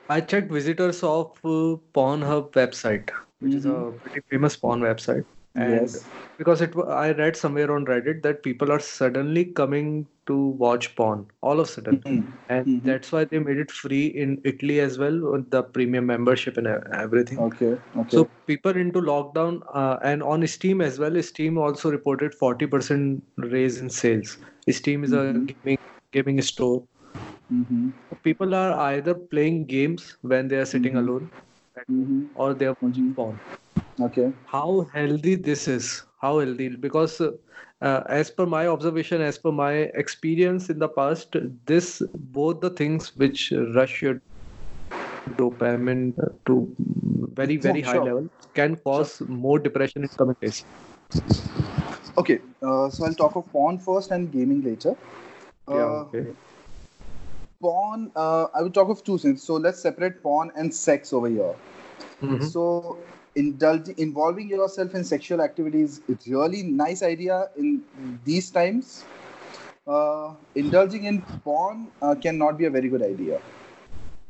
I 0.08 0.20
checked 0.20 0.50
visitors 0.52 1.02
of 1.02 1.32
uh, 1.44 1.76
Pornhub 1.94 2.52
website, 2.52 3.10
which 3.40 3.54
is 3.54 3.64
a 3.66 3.68
Mhm. 3.70 4.00
pretty 4.02 4.20
famous 4.30 4.56
porn 4.56 4.80
website. 4.80 5.24
And 5.54 5.72
Yes. 5.72 6.10
because 6.38 6.60
it, 6.60 6.76
I 6.76 7.12
read 7.12 7.36
somewhere 7.36 7.72
on 7.72 7.86
Reddit 7.86 8.22
that 8.22 8.42
people 8.42 8.70
are 8.70 8.78
suddenly 8.80 9.44
coming 9.46 10.06
to 10.26 10.36
watch 10.64 10.94
porn, 10.96 11.26
all 11.40 11.60
of 11.60 11.68
a 11.68 11.70
sudden, 11.72 12.00
Mhm. 12.02 12.32
and 12.48 12.66
Mhm. 12.66 12.84
that's 12.84 13.10
why 13.12 13.24
they 13.24 13.38
made 13.38 13.58
it 13.58 13.70
free 13.70 14.06
in 14.06 14.40
Italy 14.44 14.80
as 14.80 14.98
well 14.98 15.18
with 15.32 15.50
the 15.50 15.62
premium 15.62 16.06
membership 16.06 16.56
and 16.56 16.66
everything. 17.04 17.38
Okay. 17.38 17.72
Okay. 17.96 18.16
So 18.16 18.28
people 18.46 18.76
into 18.76 19.00
lockdown 19.00 19.62
uh, 19.72 19.98
and 20.02 20.22
on 20.22 20.46
Steam 20.46 20.80
as 20.80 20.98
well. 20.98 21.20
Steam 21.22 21.58
also 21.58 21.90
reported 21.90 22.34
40% 22.34 23.22
raise 23.36 23.80
in 23.80 23.88
sales. 23.90 24.38
Steam 24.70 25.04
is 25.04 25.12
a 25.12 25.24
gaming 25.46 25.78
gaming 26.12 26.40
store. 26.42 26.84
Mm-hmm. 27.52 27.90
People 28.22 28.54
are 28.54 28.72
either 28.92 29.14
playing 29.14 29.66
games 29.66 30.16
when 30.22 30.48
they 30.48 30.56
are 30.56 30.66
sitting 30.74 30.94
Mhm. 30.94 30.98
alone 31.02 31.30
Mm-hmm. 31.90 32.20
or 32.34 32.54
they 32.54 32.66
are 32.66 32.76
watching 32.80 33.08
Mhm. 33.10 33.14
porn. 33.16 33.38
Okay. 34.08 34.32
How 34.52 34.86
healthy 34.94 35.34
this 35.36 35.66
is? 35.68 35.88
How 36.20 36.38
healthy? 36.40 36.68
Because 36.86 37.20
uh, 37.20 37.32
uh, 37.80 38.02
as 38.08 38.30
per 38.30 38.46
my 38.46 38.66
observation, 38.66 39.20
as 39.20 39.38
per 39.38 39.52
my 39.52 39.72
experience 40.04 40.70
in 40.70 40.78
the 40.78 40.88
past, 40.88 41.36
this 41.66 42.02
both 42.38 42.60
the 42.60 42.70
things 42.70 43.14
which 43.16 43.52
Rush 43.74 43.96
should 44.02 44.20
dopamine 45.38 46.14
to 46.46 46.54
very 47.40 47.56
very 47.56 47.80
Yeah, 47.80 47.86
high 47.86 47.98
sure. 47.98 48.04
level 48.08 48.28
can 48.54 48.76
cause 48.76 49.20
more 49.28 49.58
depression 49.58 50.02
in 50.02 50.08
coming 50.18 50.36
days. 50.40 50.64
Okay, 52.18 52.40
uh, 52.62 52.88
so 52.90 53.04
I'll 53.04 53.14
talk 53.14 53.36
of 53.36 53.50
porn 53.52 53.78
first 53.78 54.10
and 54.10 54.30
gaming 54.32 54.62
later. 54.62 54.94
Uh, 55.68 56.04
okay. 56.06 56.32
Porn, 57.60 58.10
uh, 58.16 58.46
I 58.54 58.62
will 58.62 58.70
talk 58.70 58.88
of 58.88 59.02
two 59.04 59.18
things. 59.18 59.42
So 59.42 59.54
let's 59.54 59.80
separate 59.80 60.22
porn 60.22 60.52
and 60.56 60.74
sex 60.74 61.12
over 61.12 61.28
here. 61.28 61.54
Mhm. 62.22 62.52
So 62.52 62.98
indulging, 63.34 63.94
involving 63.98 64.48
yourself 64.48 64.94
in 64.94 65.04
sexual 65.04 65.40
activities 65.40 66.00
it's 66.08 66.26
really 66.28 66.62
nice 66.62 67.02
idea 67.02 67.50
in 67.56 67.82
these 68.24 68.50
times. 68.50 69.04
Uh, 69.86 70.34
indulging 70.54 71.04
in 71.04 71.22
porn 71.44 71.88
uh, 72.02 72.14
cannot 72.14 72.58
be 72.58 72.64
a 72.66 72.70
very 72.70 72.88
good 72.88 73.02
idea. 73.02 73.40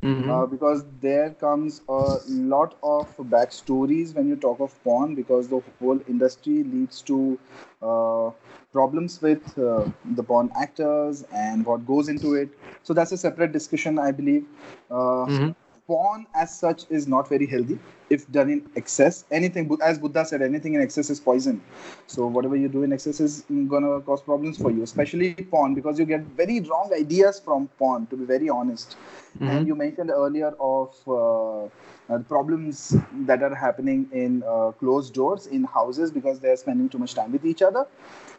Mhm. 0.01 0.29
uh, 0.29 0.45
because 0.45 0.83
there 1.01 1.31
comes 1.31 1.81
a 1.89 2.17
lot 2.27 2.75
of 2.83 3.15
backstories 3.35 4.13
when 4.15 4.27
you 4.27 4.35
talk 4.35 4.59
of 4.59 4.81
porn 4.83 5.15
because 5.15 5.47
the 5.49 5.61
whole 5.79 5.99
industry 6.07 6.63
leads 6.63 7.01
to 7.01 7.37
uh, 7.81 8.31
problems 8.71 9.21
with 9.21 9.57
uh, 9.57 9.85
the 10.15 10.23
porn 10.23 10.51
actors 10.55 11.23
and 11.33 11.65
what 11.65 11.85
goes 11.85 12.09
into 12.09 12.33
it. 12.35 12.49
So 12.83 12.93
that's 12.93 13.11
a 13.11 13.17
separate 13.17 13.51
discussion 13.51 13.99
i 13.99 14.11
believe. 14.11 14.45
Uh, 14.89 15.27
Mhm. 15.27 15.55
porn 15.87 16.25
as 16.33 16.57
such 16.57 16.85
is 16.89 17.07
not 17.07 17.27
very 17.29 17.45
healthy 17.45 17.79
if 18.09 18.29
done 18.31 18.49
in 18.49 18.61
excess 18.75 19.25
anything 19.31 19.69
as 19.83 19.97
buddha 19.99 20.23
said 20.25 20.41
anything 20.41 20.73
in 20.75 20.81
excess 20.81 21.09
is 21.09 21.19
poison 21.19 21.61
so 22.07 22.27
whatever 22.27 22.55
you 22.55 22.67
do 22.69 22.83
in 22.83 22.93
excess 22.93 23.19
is 23.19 23.43
gonna 23.67 23.99
cause 24.01 24.21
problems 24.21 24.57
for 24.57 24.71
you 24.71 24.83
especially 24.83 25.33
porn 25.35 25.73
because 25.73 25.99
you 25.99 26.05
get 26.05 26.21
very 26.41 26.59
wrong 26.61 26.91
ideas 26.93 27.39
from 27.39 27.67
porn 27.79 28.05
to 28.07 28.15
be 28.15 28.25
very 28.25 28.49
honest 28.49 28.95
Mhm. 29.39 29.49
and 29.53 29.67
you 29.67 29.75
mentioned 29.75 30.09
earlier 30.09 30.51
of 30.59 30.95
uh, 31.07 31.65
uh, 32.13 32.19
problems 32.29 32.95
that 33.29 33.43
are 33.43 33.53
happening 33.55 34.07
in 34.11 34.43
uh, 34.43 34.71
closed 34.79 35.13
doors 35.13 35.47
in 35.47 35.63
houses 35.63 36.11
because 36.11 36.39
they 36.39 36.49
are 36.49 36.55
spending 36.61 36.89
too 36.89 36.97
much 36.97 37.13
time 37.15 37.31
with 37.31 37.45
each 37.45 37.61
other. 37.61 37.85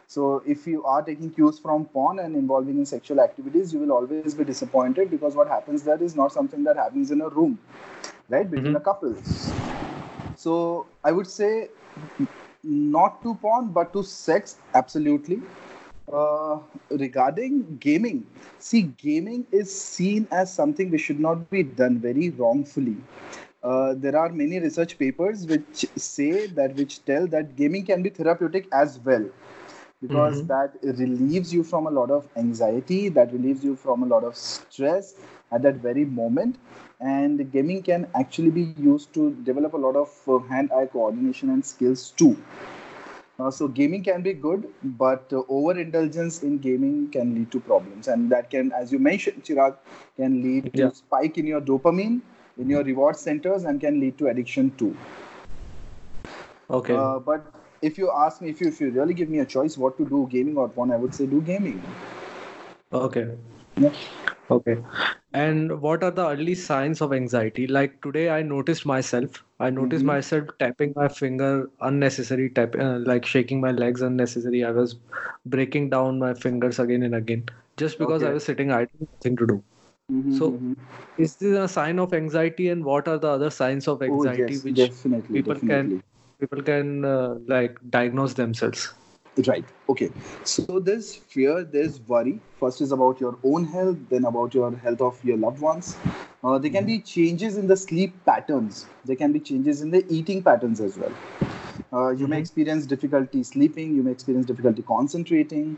So 0.07 0.41
if 0.45 0.65
you 0.67 0.83
are 0.85 1.01
taking 1.03 1.29
cues 1.31 1.59
from 1.59 1.85
porn 1.85 2.19
and 2.19 2.35
involving 2.35 2.77
in 2.79 2.85
sexual 2.85 3.21
activities, 3.21 3.73
you 3.73 3.79
will 3.79 3.91
always 3.91 4.27
be 4.27 4.43
disappointed 4.43 5.01
because 5.03 5.35
what 5.35 5.47
happens 5.47 5.83
there 5.83 6.01
is 6.01 6.15
not 6.15 6.31
something 6.31 6.63
that 6.63 6.75
happens 6.75 7.11
in 7.11 7.21
a 7.21 7.29
room, 7.29 7.59
right, 8.29 8.49
between 8.49 8.75
Mhm. 8.75 8.77
a 8.77 8.79
couple. 8.79 9.15
So 10.35 10.87
I 11.03 11.11
would 11.11 11.27
say 11.27 11.69
not 12.63 13.23
to 13.23 13.35
porn, 13.35 13.67
but 13.69 13.93
to 13.93 14.03
sex, 14.03 14.57
absolutely. 14.73 15.41
Uh, 16.11 16.59
regarding 16.91 17.77
gaming, 17.79 18.25
see, 18.59 18.81
gaming 18.83 19.45
is 19.51 19.69
seen 19.81 20.27
as 20.31 20.51
something 20.51 20.89
which 20.91 21.01
should 21.01 21.19
not 21.19 21.49
be 21.49 21.63
done 21.63 21.99
very 21.99 22.29
wrongfully. 22.31 22.97
Uh, 23.63 23.93
there 23.95 24.15
are 24.17 24.29
many 24.29 24.59
research 24.59 24.97
papers 24.97 25.45
which 25.47 25.85
say 25.95 26.47
that 26.47 26.75
which 26.75 27.03
tell 27.05 27.27
that 27.27 27.55
gaming 27.55 27.85
can 27.85 28.01
be 28.01 28.09
therapeutic 28.09 28.67
as 28.71 28.99
well 28.99 29.29
because 30.01 30.41
Mhm. 30.41 30.47
that 30.47 30.75
relieves 30.83 31.53
you 31.53 31.63
from 31.63 31.87
a 31.87 31.91
lot 31.91 32.09
of 32.11 32.27
anxiety 32.35 33.09
that 33.09 33.31
relieves 33.33 33.63
you 33.63 33.75
from 33.75 34.03
a 34.03 34.05
lot 34.05 34.23
of 34.23 34.35
stress 34.35 35.15
at 35.51 35.61
that 35.61 35.75
very 35.75 36.05
moment 36.05 36.57
and 36.99 37.51
gaming 37.51 37.81
can 37.83 38.07
actually 38.15 38.51
be 38.51 38.63
used 38.63 39.13
to 39.13 39.31
develop 39.31 39.73
a 39.73 39.77
lot 39.77 39.95
of 39.95 40.09
uh, 40.27 40.37
hand-eye 40.47 40.85
coordination 40.87 41.49
and 41.49 41.63
skills 41.65 42.11
too 42.11 42.35
uh, 43.39 43.49
so 43.49 43.67
gaming 43.67 44.03
can 44.03 44.21
be 44.21 44.33
good, 44.33 44.67
but 44.83 45.31
uh, 45.33 45.41
overindulgence 45.49 46.43
in 46.43 46.57
gaming 46.59 47.09
can 47.11 47.33
lead 47.35 47.51
to 47.51 47.59
problems, 47.59 48.07
and 48.07 48.29
that 48.31 48.49
can, 48.49 48.71
as 48.71 48.91
you 48.91 48.99
mentioned, 48.99 49.43
Chirag, 49.43 49.75
can 50.17 50.41
lead 50.41 50.73
to 50.75 50.89
Yeah. 50.89 50.91
spike 50.91 51.37
in 51.37 51.45
your 51.47 51.61
dopamine, 51.61 52.21
in 52.57 52.69
your 52.69 52.83
reward 52.83 53.15
centers, 53.15 53.63
and 53.63 53.79
can 53.81 53.99
lead 53.99 54.17
to 54.19 54.27
addiction 54.27 54.71
too. 54.77 54.95
Okay. 56.69 56.99
Uh, 56.99 57.19
but 57.19 57.45
if 57.81 57.97
you 57.97 58.11
ask 58.11 58.41
me, 58.41 58.49
if 58.49 58.61
you 58.61 58.67
if 58.67 58.79
you 58.81 58.89
really 58.91 59.13
give 59.13 59.29
me 59.29 59.39
a 59.39 59.45
choice, 59.45 59.77
what 59.77 59.97
to 59.97 60.05
do, 60.05 60.27
gaming 60.31 60.57
or 60.57 60.67
porn, 60.69 60.91
I 60.91 60.97
would 60.97 61.13
say 61.13 61.25
do 61.25 61.41
gaming. 61.41 61.81
Okay. 62.91 63.37
Yeah. 63.77 63.91
Okay. 64.49 64.77
And 65.33 65.79
what 65.81 66.03
are 66.03 66.11
the 66.11 66.27
early 66.27 66.55
signs 66.55 67.01
of 67.01 67.13
anxiety? 67.13 67.67
Like 67.67 68.01
today, 68.01 68.29
I 68.29 68.41
noticed 68.41 68.85
myself. 68.85 69.43
I 69.59 69.69
noticed 69.69 70.03
Mhm. 70.03 70.07
myself 70.13 70.49
tapping 70.59 70.93
my 70.95 71.07
finger 71.07 71.69
unnecessary, 71.81 72.49
tap, 72.49 72.75
uh, 72.75 72.99
like 73.11 73.25
shaking 73.25 73.61
my 73.61 73.71
legs 73.71 74.01
unnecessary. 74.01 74.63
I 74.63 74.71
was 74.71 74.95
breaking 75.45 75.89
down 75.91 76.19
my 76.19 76.33
fingers 76.33 76.79
again 76.79 77.03
and 77.03 77.15
again 77.15 77.45
just 77.77 77.99
because 77.99 78.23
I 78.23 78.31
was 78.33 78.43
sitting 78.43 78.71
idle, 78.71 79.07
nothing 79.17 79.37
to 79.37 79.47
do. 79.53 79.63
So, 80.29 80.51
Mhm. 80.51 80.75
Is 81.17 81.35
this 81.37 81.57
a 81.59 81.67
sign 81.67 81.99
of 81.99 82.13
anxiety? 82.13 82.69
And 82.69 82.83
what 82.85 83.07
are 83.07 83.17
the 83.19 83.27
other 83.29 83.49
signs 83.51 83.87
of 83.87 84.01
oh 84.01 84.23
anxiety 84.23 84.53
yes, 84.53 84.63
which 84.63 84.75
definitely, 84.75 85.33
people 85.41 85.55
can 85.71 85.91
people 86.39 86.61
can 86.63 87.05
uh, 87.05 87.35
like 87.55 87.77
diagnose 87.97 88.33
themselves? 88.35 88.93
Right. 89.47 89.63
Okay. 89.87 90.11
So 90.43 90.79
there's 90.79 91.15
fear, 91.15 91.63
there's 91.63 91.99
worry. 92.01 92.41
First 92.59 92.81
is 92.81 92.91
about 92.91 93.21
your 93.21 93.37
own 93.43 93.63
health, 93.65 93.97
then 94.09 94.25
about 94.25 94.53
your 94.53 94.75
health 94.75 95.01
of 95.01 95.23
your 95.23 95.37
loved 95.37 95.61
ones. 95.61 96.01
Uh, 96.43 96.57
there 96.57 96.71
can 96.71 96.85
be 96.85 96.99
changes 96.99 97.57
in 97.57 97.67
the 97.67 97.77
sleep 97.77 98.25
patterns. 98.25 98.87
There 99.05 99.15
can 99.15 99.31
be 99.31 99.39
changes 99.39 99.81
in 99.81 99.91
the 99.91 100.05
eating 100.09 100.43
patterns 100.43 100.81
as 100.81 100.97
well. 100.97 101.13
Uh, 101.93 102.09
you 102.09 102.27
may 102.27 102.37
Mhm. 102.37 102.41
experience 102.45 102.85
difficulty 102.85 103.43
sleeping. 103.43 103.95
You 103.95 104.03
may 104.03 104.11
experience 104.11 104.45
difficulty 104.45 104.83
concentrating. 104.91 105.77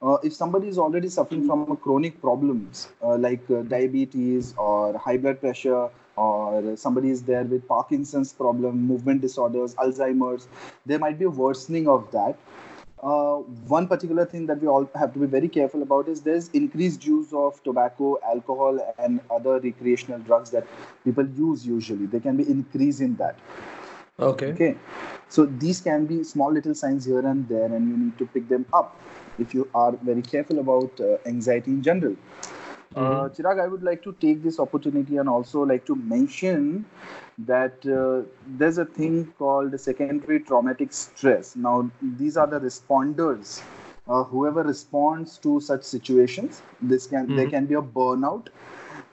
Uh, 0.00 0.16
if 0.22 0.32
somebody 0.34 0.68
is 0.68 0.78
already 0.78 1.08
suffering 1.08 1.44
from 1.46 1.70
a 1.70 1.76
chronic 1.76 2.20
problems 2.20 2.88
uh, 3.02 3.16
like 3.16 3.50
uh, 3.50 3.62
diabetes 3.74 4.54
or 4.56 4.96
high 4.98 5.16
blood 5.18 5.40
pressure, 5.40 5.88
or 6.16 6.76
somebody 6.76 7.10
is 7.10 7.22
there 7.22 7.44
with 7.44 7.66
Parkinson's 7.68 8.32
problem, 8.32 8.80
movement 8.86 9.20
disorders, 9.22 9.74
Alzheimer's, 9.76 10.48
there 10.86 10.98
might 10.98 11.18
be 11.18 11.24
a 11.24 11.30
worsening 11.30 11.88
of 11.88 12.10
that 12.12 12.36
uh, 13.02 13.36
one 13.66 13.88
particular 13.88 14.24
thing 14.24 14.46
that 14.46 14.60
we 14.60 14.68
all 14.68 14.88
have 14.94 15.12
to 15.12 15.18
be 15.18 15.26
very 15.26 15.48
careful 15.48 15.82
about 15.82 16.08
is 16.08 16.20
there's 16.20 16.48
increased 16.50 17.04
use 17.04 17.32
of 17.32 17.62
tobacco, 17.64 18.18
alcohol, 18.24 18.78
and 18.98 19.20
other 19.30 19.58
recreational 19.58 20.20
drugs 20.20 20.50
that 20.50 20.66
people 21.04 21.26
use 21.26 21.66
usually. 21.66 22.06
There 22.06 22.20
can 22.20 22.36
be 22.36 22.48
increase 22.48 23.00
in 23.00 23.16
that. 23.16 23.36
Okay. 24.20 24.52
Okay, 24.52 24.76
so 25.28 25.46
these 25.46 25.80
can 25.80 26.06
be 26.06 26.22
small 26.22 26.52
little 26.52 26.74
signs 26.74 27.04
here 27.04 27.26
and 27.26 27.48
there, 27.48 27.64
and 27.64 27.88
you 27.88 27.96
need 27.96 28.16
to 28.18 28.26
pick 28.26 28.48
them 28.48 28.66
up 28.72 28.96
if 29.38 29.52
you 29.52 29.68
are 29.74 29.92
very 30.02 30.22
careful 30.22 30.60
about 30.60 31.00
uh, 31.00 31.16
anxiety 31.26 31.72
in 31.72 31.82
general. 31.82 32.14
Uh, 32.94 33.28
Chirag, 33.28 33.60
I 33.60 33.68
would 33.68 33.82
like 33.82 34.02
to 34.04 34.12
take 34.20 34.42
this 34.42 34.58
opportunity 34.60 35.16
and 35.16 35.28
also 35.28 35.62
like 35.62 35.86
to 35.86 35.96
mention 35.96 36.84
that 37.38 37.84
uh, 37.86 38.28
there's 38.46 38.78
a 38.78 38.84
thing 38.84 39.32
called 39.38 39.78
secondary 39.80 40.40
traumatic 40.40 40.92
stress. 40.92 41.56
Now, 41.56 41.90
these 42.02 42.36
are 42.36 42.46
the 42.46 42.60
responders. 42.60 43.62
Uh, 44.08 44.24
whoever 44.24 44.62
responds 44.62 45.38
to 45.38 45.60
such 45.60 45.82
situations, 45.84 46.62
this 46.80 47.06
can 47.06 47.34
there 47.34 47.46
Mhm. 47.46 47.50
can 47.50 47.66
be 47.66 47.74
a 47.74 47.82
burnout, 47.82 48.48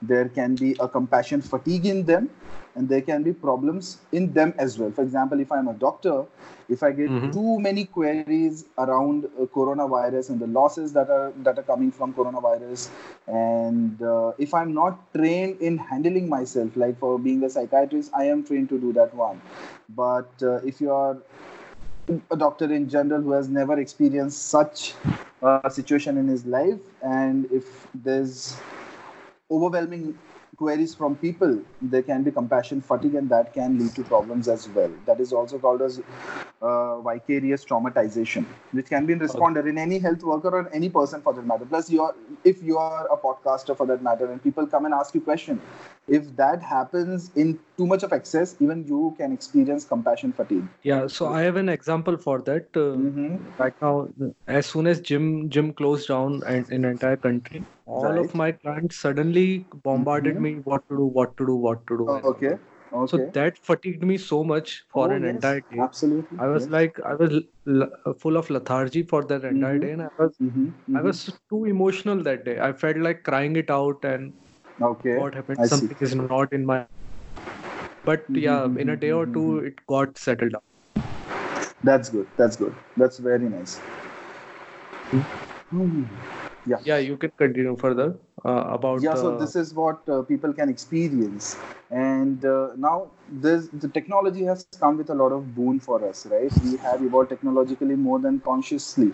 there 0.02 0.28
can 0.28 0.54
be 0.56 0.74
a 0.80 0.88
compassion 0.88 1.40
fatigue 1.40 1.86
in 1.86 2.04
them, 2.04 2.28
and 2.74 2.88
there 2.88 3.00
can 3.02 3.22
be 3.22 3.32
problems 3.32 3.98
in 4.12 4.32
them 4.32 4.54
as 4.58 4.78
well. 4.78 4.90
For 4.90 5.02
example, 5.02 5.40
if 5.40 5.52
I'm 5.52 5.68
a 5.68 5.74
doctor, 5.74 6.24
if 6.68 6.82
I 6.82 6.92
get 6.92 7.12
Mhm. 7.12 7.32
too 7.32 7.58
many 7.60 7.84
queries 7.84 8.64
around 8.78 9.16
uh, 9.26 9.44
coronavirus 9.46 10.24
and 10.30 10.34
the 10.34 10.40
losses 10.46 10.92
that 10.92 11.08
are 11.10 11.32
that 11.44 11.58
are 11.58 11.62
coming 11.70 11.90
from 11.90 12.12
coronavirus, 12.14 12.88
and 13.26 14.02
uh, 14.02 14.32
if 14.38 14.54
I'm 14.54 14.72
not 14.74 15.00
trained 15.14 15.60
in 15.60 15.78
handling 15.78 16.28
myself, 16.28 16.76
like 16.76 16.98
for 16.98 17.18
being 17.18 17.42
a 17.44 17.50
psychiatrist, 17.50 18.10
I 18.14 18.24
am 18.34 18.44
trained 18.44 18.68
to 18.70 18.78
do 18.78 18.92
that 18.94 19.14
one. 19.14 19.40
But 20.02 20.30
uh, 20.42 20.56
if 20.72 20.80
you 20.80 20.92
are 20.92 21.16
a 22.30 22.36
doctor 22.36 22.72
in 22.72 22.88
general 22.88 23.20
who 23.22 23.32
has 23.32 23.48
never 23.48 23.78
experienced 23.78 24.48
such 24.48 24.94
a 25.42 25.70
situation 25.70 26.16
in 26.16 26.28
his 26.28 26.44
life, 26.46 26.78
and 27.02 27.46
if 27.50 27.86
there's 27.94 28.56
overwhelming 29.50 30.16
queries 30.60 30.94
from 30.94 31.16
people, 31.16 31.58
there 31.80 32.02
can 32.02 32.22
be 32.22 32.30
compassion 32.38 32.80
fatigue, 32.88 33.14
and 33.20 33.30
that 33.34 33.52
can 33.58 33.78
lead 33.82 33.94
to 33.98 34.02
problems 34.04 34.48
as 34.54 34.68
well. 34.78 34.90
That 35.06 35.20
is 35.24 35.32
also 35.32 35.58
called 35.58 35.82
as 35.82 36.00
uh, 36.62 37.00
vicarious 37.00 37.64
traumatization, 37.64 38.44
which 38.72 38.90
can 38.94 39.06
be 39.06 39.14
in 39.14 39.20
responder 39.20 39.66
in 39.74 39.78
any 39.78 39.98
health 39.98 40.22
worker 40.22 40.50
or 40.58 40.68
any 40.80 40.90
person 40.90 41.22
for 41.22 41.32
that 41.38 41.46
matter. 41.52 41.64
Plus, 41.64 41.90
you 41.90 42.02
are 42.02 42.14
if 42.44 42.62
you 42.62 42.76
are 42.78 43.06
a 43.16 43.16
podcaster 43.26 43.76
for 43.82 43.86
that 43.92 44.02
matter, 44.10 44.30
and 44.30 44.42
people 44.48 44.66
come 44.66 44.84
and 44.90 44.94
ask 45.02 45.14
you 45.14 45.22
question, 45.30 45.60
if 46.08 46.34
that 46.36 46.62
happens 46.62 47.30
in 47.36 47.58
too 47.76 47.86
much 47.86 48.02
of 48.02 48.12
excess, 48.12 48.56
even 48.60 48.84
you 48.86 49.14
can 49.18 49.32
experience 49.32 49.84
compassion 49.84 50.32
fatigue. 50.32 50.66
Yeah, 50.82 51.06
so 51.08 51.28
I 51.28 51.42
have 51.42 51.56
an 51.56 51.68
example 51.68 52.16
for 52.16 52.40
that. 52.42 52.74
Uh, 52.76 52.96
Mm-hmm. 52.96 53.36
right 53.58 53.72
now, 53.82 54.08
as 54.46 54.66
soon 54.66 54.86
as 54.86 55.00
gym 55.00 55.50
gym 55.50 55.72
closed 55.74 56.08
down 56.08 56.42
and 56.46 56.70
in 56.70 56.84
entire 56.84 57.16
country, 57.16 57.66
all 57.86 58.02
Right. 58.02 58.20
of 58.24 58.34
my 58.34 58.52
clients 58.52 58.96
suddenly 58.98 59.68
bombarded 59.84 60.36
Mhm. 60.36 60.40
me 60.40 60.54
what 60.64 60.82
to 60.88 60.96
do, 60.96 61.04
what 61.04 61.36
to 61.36 61.46
do, 61.46 61.54
what 61.54 61.86
to 61.86 61.96
do. 61.98 62.08
Oh, 62.08 62.14
all. 62.14 62.22
okay. 62.32 62.56
So 63.06 63.18
that 63.34 63.58
fatigued 63.58 64.02
me 64.04 64.16
so 64.18 64.44
much 64.44 64.84
for 64.92 65.10
oh, 65.10 65.12
an 65.12 65.24
yes. 65.24 65.34
entire 65.34 65.62
day. 65.70 65.78
Absolutely. 65.82 66.38
I 66.38 66.46
was 66.48 66.64
yes. 66.64 66.70
like, 66.70 66.98
I 67.04 67.14
was 67.14 67.42
l- 67.68 68.14
full 68.18 68.36
of 68.36 68.50
lethargy 68.50 69.02
for 69.02 69.24
that 69.24 69.44
entire 69.44 69.78
Mhm. 69.78 69.80
day, 69.80 69.92
and 69.92 70.02
I 70.02 70.08
was 70.18 70.38
Mm-hmm. 70.42 70.70
I 70.94 71.02
was 71.02 71.24
too 71.50 71.64
emotional 71.66 72.22
that 72.24 72.44
day. 72.44 72.58
I 72.60 72.72
felt 72.72 72.96
like 72.98 73.22
crying 73.24 73.56
it 73.56 73.70
out, 73.70 74.04
and 74.04 74.34
Okay. 74.80 75.18
what 75.18 75.34
happened? 75.34 75.58
I 75.60 75.64
see. 75.64 75.68
Something 75.68 75.96
is 76.00 76.14
not 76.14 76.52
in 76.52 76.64
my 76.64 76.86
but 78.04 78.22
mm-hmm, 78.22 78.38
yeah 78.40 78.60
mm-hmm, 78.60 78.78
in 78.78 78.88
a 78.88 78.96
day 78.96 79.12
or 79.12 79.26
two 79.26 79.40
mm-hmm. 79.40 79.66
it 79.66 79.86
got 79.86 80.18
settled 80.18 80.52
down 80.52 80.62
That's 81.82 82.10
good. 82.10 82.26
That's 82.36 82.56
good. 82.56 82.74
That's 82.96 83.18
very 83.18 83.48
nice. 83.48 83.76
Hmm. 85.10 85.20
hmm. 85.70 86.04
Yeah. 86.66 86.76
yeah 86.84 86.98
you 86.98 87.16
can 87.16 87.30
continue 87.38 87.74
further 87.76 88.16
uh, 88.44 88.64
about 88.76 89.02
yeah 89.02 89.14
so 89.14 89.38
this 89.38 89.56
is 89.56 89.72
what 89.72 90.08
uh, 90.08 90.22
people 90.22 90.52
can 90.52 90.68
experience. 90.68 91.56
And 91.90 92.44
uh, 92.44 92.68
now 92.76 93.10
this 93.28 93.68
the 93.72 93.88
technology 93.88 94.44
has 94.44 94.66
come 94.78 94.98
with 94.98 95.10
a 95.10 95.14
lot 95.14 95.32
of 95.32 95.54
boon 95.54 95.80
for 95.80 96.06
us 96.08 96.26
right? 96.26 96.52
We 96.64 96.76
have 96.78 97.02
evolved 97.02 97.30
technologically 97.30 97.96
more 97.96 98.18
than 98.18 98.40
consciously. 98.40 99.12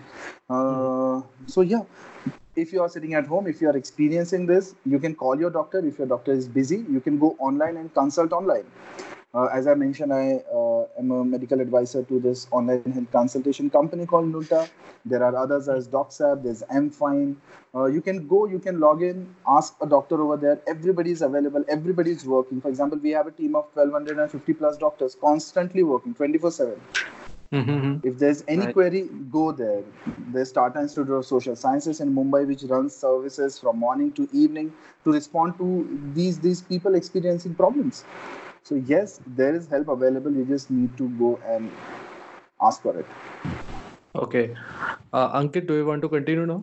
Uh, 0.49 1.21
so 1.45 1.61
yeah 1.61 1.83
if 2.55 2.73
you 2.73 2.81
are 2.81 2.89
sitting 2.89 3.13
at 3.13 3.25
home 3.25 3.47
if 3.47 3.61
you 3.61 3.69
are 3.69 3.77
experiencing 3.77 4.45
this 4.45 4.75
you 4.85 4.99
can 4.99 5.15
call 5.15 5.39
your 5.39 5.49
doctor. 5.49 5.79
If 5.85 5.97
your 5.99 6.07
doctor 6.07 6.33
is 6.33 6.47
busy 6.47 6.83
you 6.89 6.99
can 6.99 7.17
go 7.17 7.35
online 7.39 7.77
and 7.77 7.93
consult 7.93 8.33
online 8.33 8.65
as 9.35 9.67
I 9.67 9.73
mentioned, 9.75 10.13
I 10.13 10.41
uh, 10.53 10.85
am 10.97 11.11
a 11.11 11.23
medical 11.23 11.59
advisor 11.61 12.03
to 12.03 12.19
this 12.19 12.47
online 12.51 12.83
health 12.91 13.11
consultation 13.11 13.69
company 13.69 14.05
called 14.05 14.31
Nulta. 14.31 14.69
There 15.05 15.23
are 15.23 15.35
others 15.35 15.69
as 15.69 15.87
DocsApp, 15.87 16.43
there's 16.43 16.63
MFine. 16.63 17.35
Uh, 17.75 17.85
you 17.85 18.01
can 18.01 18.27
go, 18.27 18.45
you 18.47 18.59
can 18.59 18.79
log 18.79 19.03
in, 19.03 19.35
ask 19.47 19.75
a 19.81 19.85
doctor 19.85 20.21
over 20.21 20.37
there. 20.37 20.59
Everybody 20.67 21.11
is 21.11 21.21
available, 21.21 21.63
everybody 21.69 22.11
is 22.11 22.25
working. 22.25 22.61
For 22.61 22.69
example, 22.69 22.97
we 22.97 23.11
have 23.11 23.27
a 23.27 23.31
team 23.31 23.55
of 23.55 23.65
1250 23.73 24.53
plus 24.53 24.77
doctors 24.77 25.15
constantly 25.15 25.83
working 25.83 26.13
24 26.13 26.51
7. 26.51 26.81
Mhm. 27.53 28.01
If 28.03 28.17
there's 28.19 28.43
any 28.47 28.65
Right. 28.65 28.73
query, 28.73 29.03
go 29.31 29.51
there. 29.53 29.83
There's 30.33 30.51
Tata 30.51 30.81
Institute 30.81 31.09
of 31.09 31.25
Social 31.25 31.55
Sciences 31.55 32.01
in 32.01 32.13
Mumbai, 32.13 32.45
which 32.45 32.63
runs 32.63 32.93
services 32.93 33.57
from 33.59 33.79
morning 33.79 34.11
to 34.13 34.27
evening 34.33 34.73
to 35.05 35.13
respond 35.13 35.57
to 35.59 35.69
these 36.13 36.39
these 36.39 36.61
people 36.61 36.95
experiencing 36.95 37.55
problems. 37.55 38.03
So 38.67 38.75
yes, 38.75 39.19
there 39.25 39.55
is 39.55 39.67
help 39.67 39.87
available. 39.87 40.31
You 40.31 40.45
just 40.45 40.69
need 40.69 40.97
to 40.97 41.09
go 41.19 41.39
and 41.47 41.71
ask 42.61 42.81
for 42.81 42.99
it. 42.99 43.05
okay 44.23 44.45
uh, 45.13 45.27
ankit 45.39 45.67
do 45.67 45.75
you 45.79 45.85
want 45.85 46.01
to 46.01 46.09
continue 46.09 46.45
now 46.45 46.61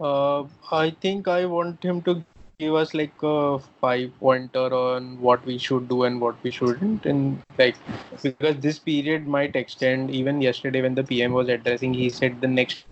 Uh, 0.00 0.44
I 0.72 0.90
think 0.90 1.28
I 1.28 1.46
want 1.46 1.82
him 1.82 2.02
to 2.02 2.24
give 2.58 2.74
us 2.74 2.94
like 2.94 3.12
a 3.22 3.58
five 3.80 4.12
pointer 4.20 4.72
on 4.74 5.20
what 5.20 5.44
we 5.44 5.58
should 5.58 5.88
do 5.88 6.04
and 6.04 6.20
what 6.20 6.36
we 6.42 6.50
shouldn't, 6.50 7.06
and 7.06 7.42
like 7.58 7.76
because 8.22 8.56
this 8.58 8.78
period 8.78 9.26
might 9.26 9.56
extend. 9.56 10.10
Even 10.10 10.40
yesterday, 10.40 10.82
when 10.82 10.94
the 10.94 11.04
PM 11.04 11.32
was 11.32 11.48
addressing, 11.48 11.94
he 11.94 12.10
said 12.10 12.40
the 12.40 12.48
next 12.48 12.84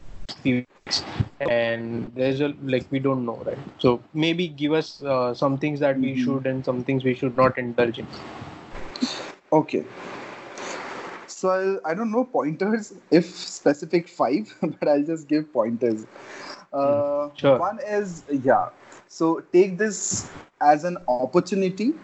few 0.42 0.64
weeks, 0.64 1.02
and 1.48 2.12
there's 2.14 2.40
a 2.40 2.48
like 2.62 2.86
we 2.90 2.98
don't 2.98 3.24
know, 3.24 3.36
right? 3.46 3.58
So 3.78 4.02
maybe 4.14 4.48
give 4.48 4.72
us 4.72 5.02
uh, 5.02 5.34
some 5.34 5.58
things 5.58 5.80
that 5.80 6.00
we 6.00 6.14
Mhm. 6.14 6.24
should 6.24 6.46
and 6.46 6.64
some 6.64 6.84
things 6.84 7.04
we 7.04 7.14
should 7.14 7.36
not 7.36 7.58
indulge 7.58 7.98
in. 7.98 8.06
Okay. 9.52 9.84
So 11.26 11.48
I'll, 11.50 11.80
I 11.84 11.94
don't 11.94 12.10
know 12.10 12.24
pointers 12.24 12.94
if 13.10 13.26
specific 13.26 14.08
five, 14.08 14.54
but 14.62 14.88
I'll 14.88 15.02
just 15.02 15.28
give 15.28 15.52
pointers. 15.52 16.06
Uh, 16.72 17.28
Sure. 17.34 17.58
One 17.58 17.78
is 17.86 18.24
yeah. 18.30 18.68
So 19.08 19.40
take 19.52 19.78
this 19.78 20.30
as 20.60 20.84
an 20.84 20.98
opportunity 21.08 21.94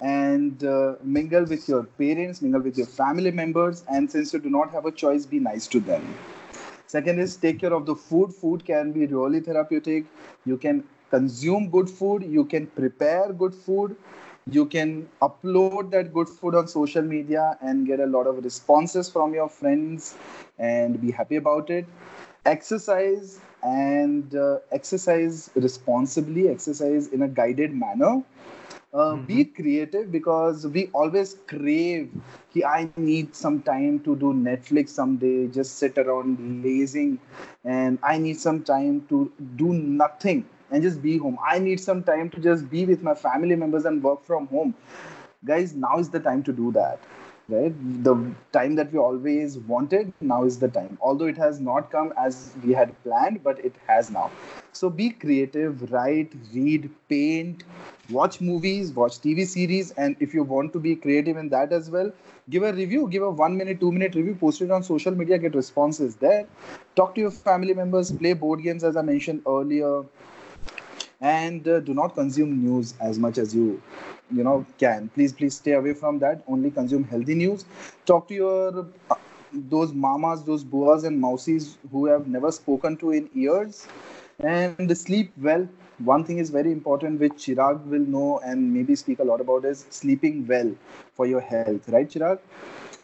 and 0.00 0.62
uh, 0.64 0.94
mingle 1.02 1.44
with 1.44 1.68
your 1.68 1.82
parents, 1.84 2.40
mingle 2.42 2.60
with 2.60 2.76
your 2.76 2.86
family 2.86 3.30
members, 3.30 3.84
and 3.90 4.10
since 4.10 4.32
you 4.32 4.38
do 4.38 4.50
not 4.50 4.70
have 4.72 4.86
a 4.86 4.92
choice, 4.92 5.26
be 5.26 5.38
nice 5.40 5.66
to 5.68 5.80
them. 5.80 6.14
Second 6.88 7.20
is 7.20 7.36
take 7.36 7.60
care 7.60 7.74
of 7.74 7.86
the 7.86 7.96
food. 7.96 8.34
Food 8.34 8.64
can 8.66 8.92
be 8.92 9.06
really 9.06 9.40
therapeutic. 9.40 10.06
You 10.46 10.58
can 10.58 10.84
consume 11.10 11.70
good 11.70 11.90
food. 11.90 12.24
You 12.24 12.44
can 12.46 12.66
prepare 12.68 13.32
good 13.32 13.54
food. 13.54 13.96
You 14.50 14.66
can 14.66 15.08
upload 15.22 15.90
that 15.92 16.12
good 16.14 16.28
food 16.28 16.54
on 16.54 16.68
social 16.68 17.02
media 17.02 17.58
and 17.62 17.86
get 17.86 18.00
a 18.00 18.06
lot 18.06 18.26
of 18.26 18.42
responses 18.44 19.10
from 19.10 19.34
your 19.34 19.48
friends 19.48 20.16
and 20.58 21.00
be 21.00 21.12
happy 21.12 21.36
about 21.36 21.70
it. 21.70 21.86
Exercise 22.46 23.40
and 23.62 24.34
uh, 24.34 24.58
exercise 24.72 25.50
responsibly, 25.54 26.48
exercise 26.48 27.08
in 27.08 27.22
a 27.22 27.28
guided 27.28 27.74
manner. 27.74 28.22
Uh, 28.92 29.16
Be 29.16 29.44
creative 29.44 30.10
because 30.10 30.66
we 30.66 30.88
always 30.94 31.34
crave 31.46 32.10
I 32.66 32.86
need 32.86 33.34
some 33.34 33.60
time 33.62 34.00
to 34.00 34.16
do 34.16 34.32
Netflix 34.32 34.88
someday, 34.90 35.46
just 35.46 35.76
sit 35.78 35.96
around 35.98 36.62
lazing, 36.64 37.18
and 37.64 37.98
I 38.02 38.18
need 38.18 38.36
some 38.38 38.62
time 38.62 39.06
to 39.08 39.30
do 39.56 39.72
nothing 39.72 40.44
and 40.70 40.82
just 40.82 41.00
be 41.02 41.18
home. 41.18 41.38
I 41.46 41.58
need 41.58 41.80
some 41.80 42.02
time 42.02 42.30
to 42.30 42.40
just 42.40 42.68
be 42.70 42.84
with 42.86 43.02
my 43.02 43.14
family 43.14 43.54
members 43.54 43.84
and 43.84 44.02
work 44.02 44.24
from 44.24 44.46
home. 44.48 44.74
Guys, 45.44 45.74
now 45.74 45.98
is 45.98 46.10
the 46.10 46.20
time 46.20 46.42
to 46.44 46.52
do 46.52 46.72
that. 46.72 46.98
Right? 47.48 47.74
The 48.04 48.34
time 48.52 48.74
that 48.76 48.92
we 48.92 48.98
always 48.98 49.58
wanted, 49.58 50.12
now 50.20 50.44
is 50.44 50.58
the 50.58 50.68
time. 50.68 50.98
Although 51.00 51.26
it 51.26 51.36
has 51.38 51.60
not 51.60 51.90
come 51.90 52.12
as 52.16 52.54
we 52.64 52.72
had 52.72 52.92
planned, 53.02 53.42
but 53.42 53.58
it 53.64 53.74
has 53.86 54.10
now. 54.10 54.30
So 54.72 54.90
be 54.90 55.10
creative, 55.10 55.90
write, 55.92 56.32
read, 56.54 56.90
paint, 57.08 57.64
watch 58.10 58.40
movies, 58.40 58.92
watch 58.92 59.18
TV 59.20 59.44
series, 59.44 59.92
and 59.92 60.16
if 60.20 60.34
you 60.34 60.42
want 60.42 60.72
to 60.72 60.80
be 60.80 60.94
creative 60.96 61.36
in 61.36 61.48
that 61.50 61.72
as 61.72 61.90
well, 61.90 62.12
give 62.50 62.62
a 62.62 62.72
review, 62.72 63.08
give 63.08 63.22
a 63.22 63.30
one 63.30 63.56
minute, 63.56 63.80
two 63.80 63.92
minute 63.92 64.14
review, 64.14 64.34
post 64.34 64.60
it 64.62 64.70
on 64.70 64.82
social 64.82 65.12
media, 65.14 65.38
get 65.38 65.54
responses 65.54 66.16
there. 66.16 66.46
Talk 66.96 67.14
to 67.14 67.20
your 67.20 67.30
family 67.30 67.74
members, 67.74 68.10
play 68.12 68.32
board 68.34 68.62
games 68.62 68.84
as 68.84 68.96
I 68.96 69.02
mentioned 69.02 69.42
earlier, 69.46 70.02
and 71.20 71.66
uh, 71.66 71.80
do 71.80 71.94
not 71.94 72.14
consume 72.14 72.62
news 72.64 72.94
as 73.00 73.18
much 73.18 73.38
as 73.38 73.54
you 73.54 73.80
you 74.30 74.42
know 74.44 74.64
can. 74.78 75.08
Please, 75.14 75.32
please 75.32 75.54
stay 75.54 75.72
away 75.72 75.94
from 75.94 76.18
that. 76.20 76.42
Only 76.46 76.70
consume 76.70 77.04
healthy 77.04 77.34
news. 77.34 77.64
Talk 78.06 78.28
to 78.28 78.34
your 78.34 78.86
uh, 79.10 79.16
those 79.52 79.92
mamas, 79.92 80.44
those 80.44 80.64
boas 80.64 81.04
and 81.04 81.22
mousies 81.22 81.76
who 81.90 82.06
have 82.06 82.26
never 82.26 82.52
spoken 82.52 82.96
to 82.98 83.12
in 83.12 83.28
years, 83.34 83.86
and 84.40 84.96
sleep 84.96 85.32
well. 85.40 85.66
One 86.04 86.24
thing 86.24 86.38
is 86.38 86.50
very 86.50 86.70
important, 86.70 87.20
which 87.20 87.32
Chirag 87.32 87.84
will 87.86 88.06
know 88.16 88.40
and 88.44 88.72
maybe 88.72 88.94
speak 88.94 89.18
a 89.18 89.24
lot 89.24 89.40
about, 89.40 89.64
is 89.64 89.86
sleeping 89.90 90.46
well 90.46 90.72
for 91.14 91.26
your 91.26 91.40
health. 91.40 91.88
Right, 91.88 92.08
Chirag? 92.08 92.38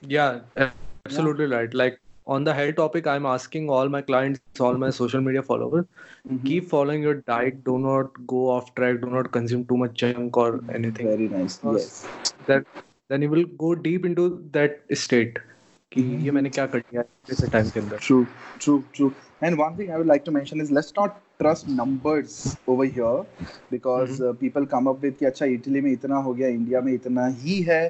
Yeah, 0.06 0.40
absolutely 0.56 1.46
right. 1.46 1.72
Like 1.74 1.98
on 2.26 2.44
the 2.44 2.54
health 2.54 2.76
topic, 2.76 3.06
I'm 3.06 3.26
asking 3.26 3.68
all 3.70 3.88
my 3.88 4.02
clients, 4.02 4.40
all 4.60 4.76
my 4.76 4.90
social 4.90 5.20
media 5.20 5.42
followers, 5.42 5.86
Mhm. 6.28 6.44
keep 6.46 6.68
following 6.74 7.02
your 7.08 7.14
diet. 7.32 7.64
Do 7.64 7.78
not 7.78 8.20
go 8.34 8.48
off 8.56 8.74
track. 8.74 9.00
Do 9.00 9.10
not 9.16 9.32
consume 9.38 9.64
too 9.72 9.76
much 9.82 9.94
junk 10.04 10.36
or 10.44 10.48
anything. 10.80 11.08
Very 11.12 11.28
nice. 11.28 11.58
Yes. 11.78 12.06
That 12.46 12.64
then 13.08 13.22
you 13.22 13.30
will 13.30 13.44
go 13.64 13.74
deep 13.74 14.06
into 14.12 14.28
that 14.58 14.80
state. 15.04 15.38
कि 15.94 16.02
ये 16.24 16.30
मैंने 16.30 16.50
क्या 16.50 16.66
कर 16.66 16.78
दिया 16.78 17.02
इतने 17.30 17.50
time 17.50 17.68
के 17.68 17.80
अंदर। 17.80 17.98
True 18.06 18.24
true 18.60 18.78
true 18.94 19.10
and 19.44 19.56
one 19.60 19.78
thing 19.78 19.90
I 19.90 19.96
would 19.96 20.06
like 20.06 20.22
to 20.26 20.32
mention 20.32 20.60
is 20.60 20.72
let's 20.74 20.92
not 20.98 21.12
trust 21.38 21.68
numbers 21.68 22.56
over 22.68 22.86
here 22.86 23.46
because 23.70 24.22
people 24.40 24.64
come 24.66 24.86
up 24.86 25.00
with 25.02 25.14
कि 25.18 25.26
अच्छा 25.26 25.46
इटली 25.54 25.80
में 25.80 25.90
इतना 25.92 26.16
हो 26.22 26.34
गया 26.34 26.48
इंडिया 26.48 26.80
में 26.80 26.92
इतना 26.92 27.26
ही 27.38 27.60
है 27.62 27.84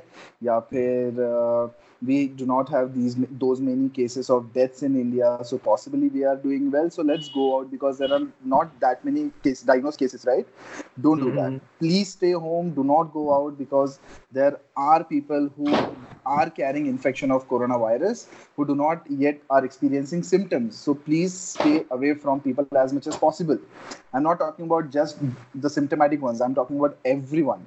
या 0.44 0.58
फिर 0.70 1.20
we 2.04 2.26
do 2.38 2.46
not 2.46 2.70
have 2.70 2.88
these 2.88 3.14
those 3.42 3.60
many 3.60 3.88
cases 3.96 4.30
of 4.30 4.44
deaths 4.54 4.82
in 4.84 4.96
India 5.00 5.36
so 5.50 5.56
possibly 5.64 6.08
we 6.14 6.22
are 6.22 6.36
doing 6.36 6.72
well 6.74 6.88
so 6.88 7.02
let's 7.02 7.30
go 7.34 7.50
out 7.56 7.70
because 7.70 7.98
there 7.98 8.14
are 8.14 8.26
not 8.46 8.74
that 8.84 9.06
many 9.06 9.28
case 9.44 9.64
diagnose 9.66 9.96
cases 9.96 10.24
right 10.28 10.83
don't 11.00 11.20
do 11.20 11.30
that. 11.32 11.52
Mhm. 11.52 11.60
please 11.78 12.08
stay 12.16 12.32
home. 12.32 12.70
Do 12.74 12.82
not 12.84 13.12
go 13.12 13.22
out 13.36 13.58
because 13.58 13.98
there 14.32 14.58
are 14.76 15.04
people 15.04 15.48
who 15.56 15.72
are 16.24 16.48
carrying 16.58 16.86
infection 16.86 17.30
of 17.30 17.48
coronavirus 17.48 18.26
who 18.56 18.66
do 18.66 18.74
not 18.74 19.10
yet 19.24 19.40
are 19.50 19.64
experiencing 19.64 20.22
symptoms. 20.22 20.76
So 20.76 20.94
please 20.94 21.34
stay 21.34 21.84
away 21.90 22.14
from 22.14 22.40
people 22.40 22.66
as 22.84 22.92
much 22.92 23.06
as 23.06 23.16
possible. 23.16 23.58
I'm 24.12 24.22
not 24.22 24.38
talking 24.38 24.64
about 24.66 24.90
just 24.90 25.18
the 25.54 25.68
symptomatic 25.68 26.22
ones. 26.22 26.40
I'm 26.40 26.54
talking 26.54 26.78
about 26.78 26.96
everyone. 27.04 27.66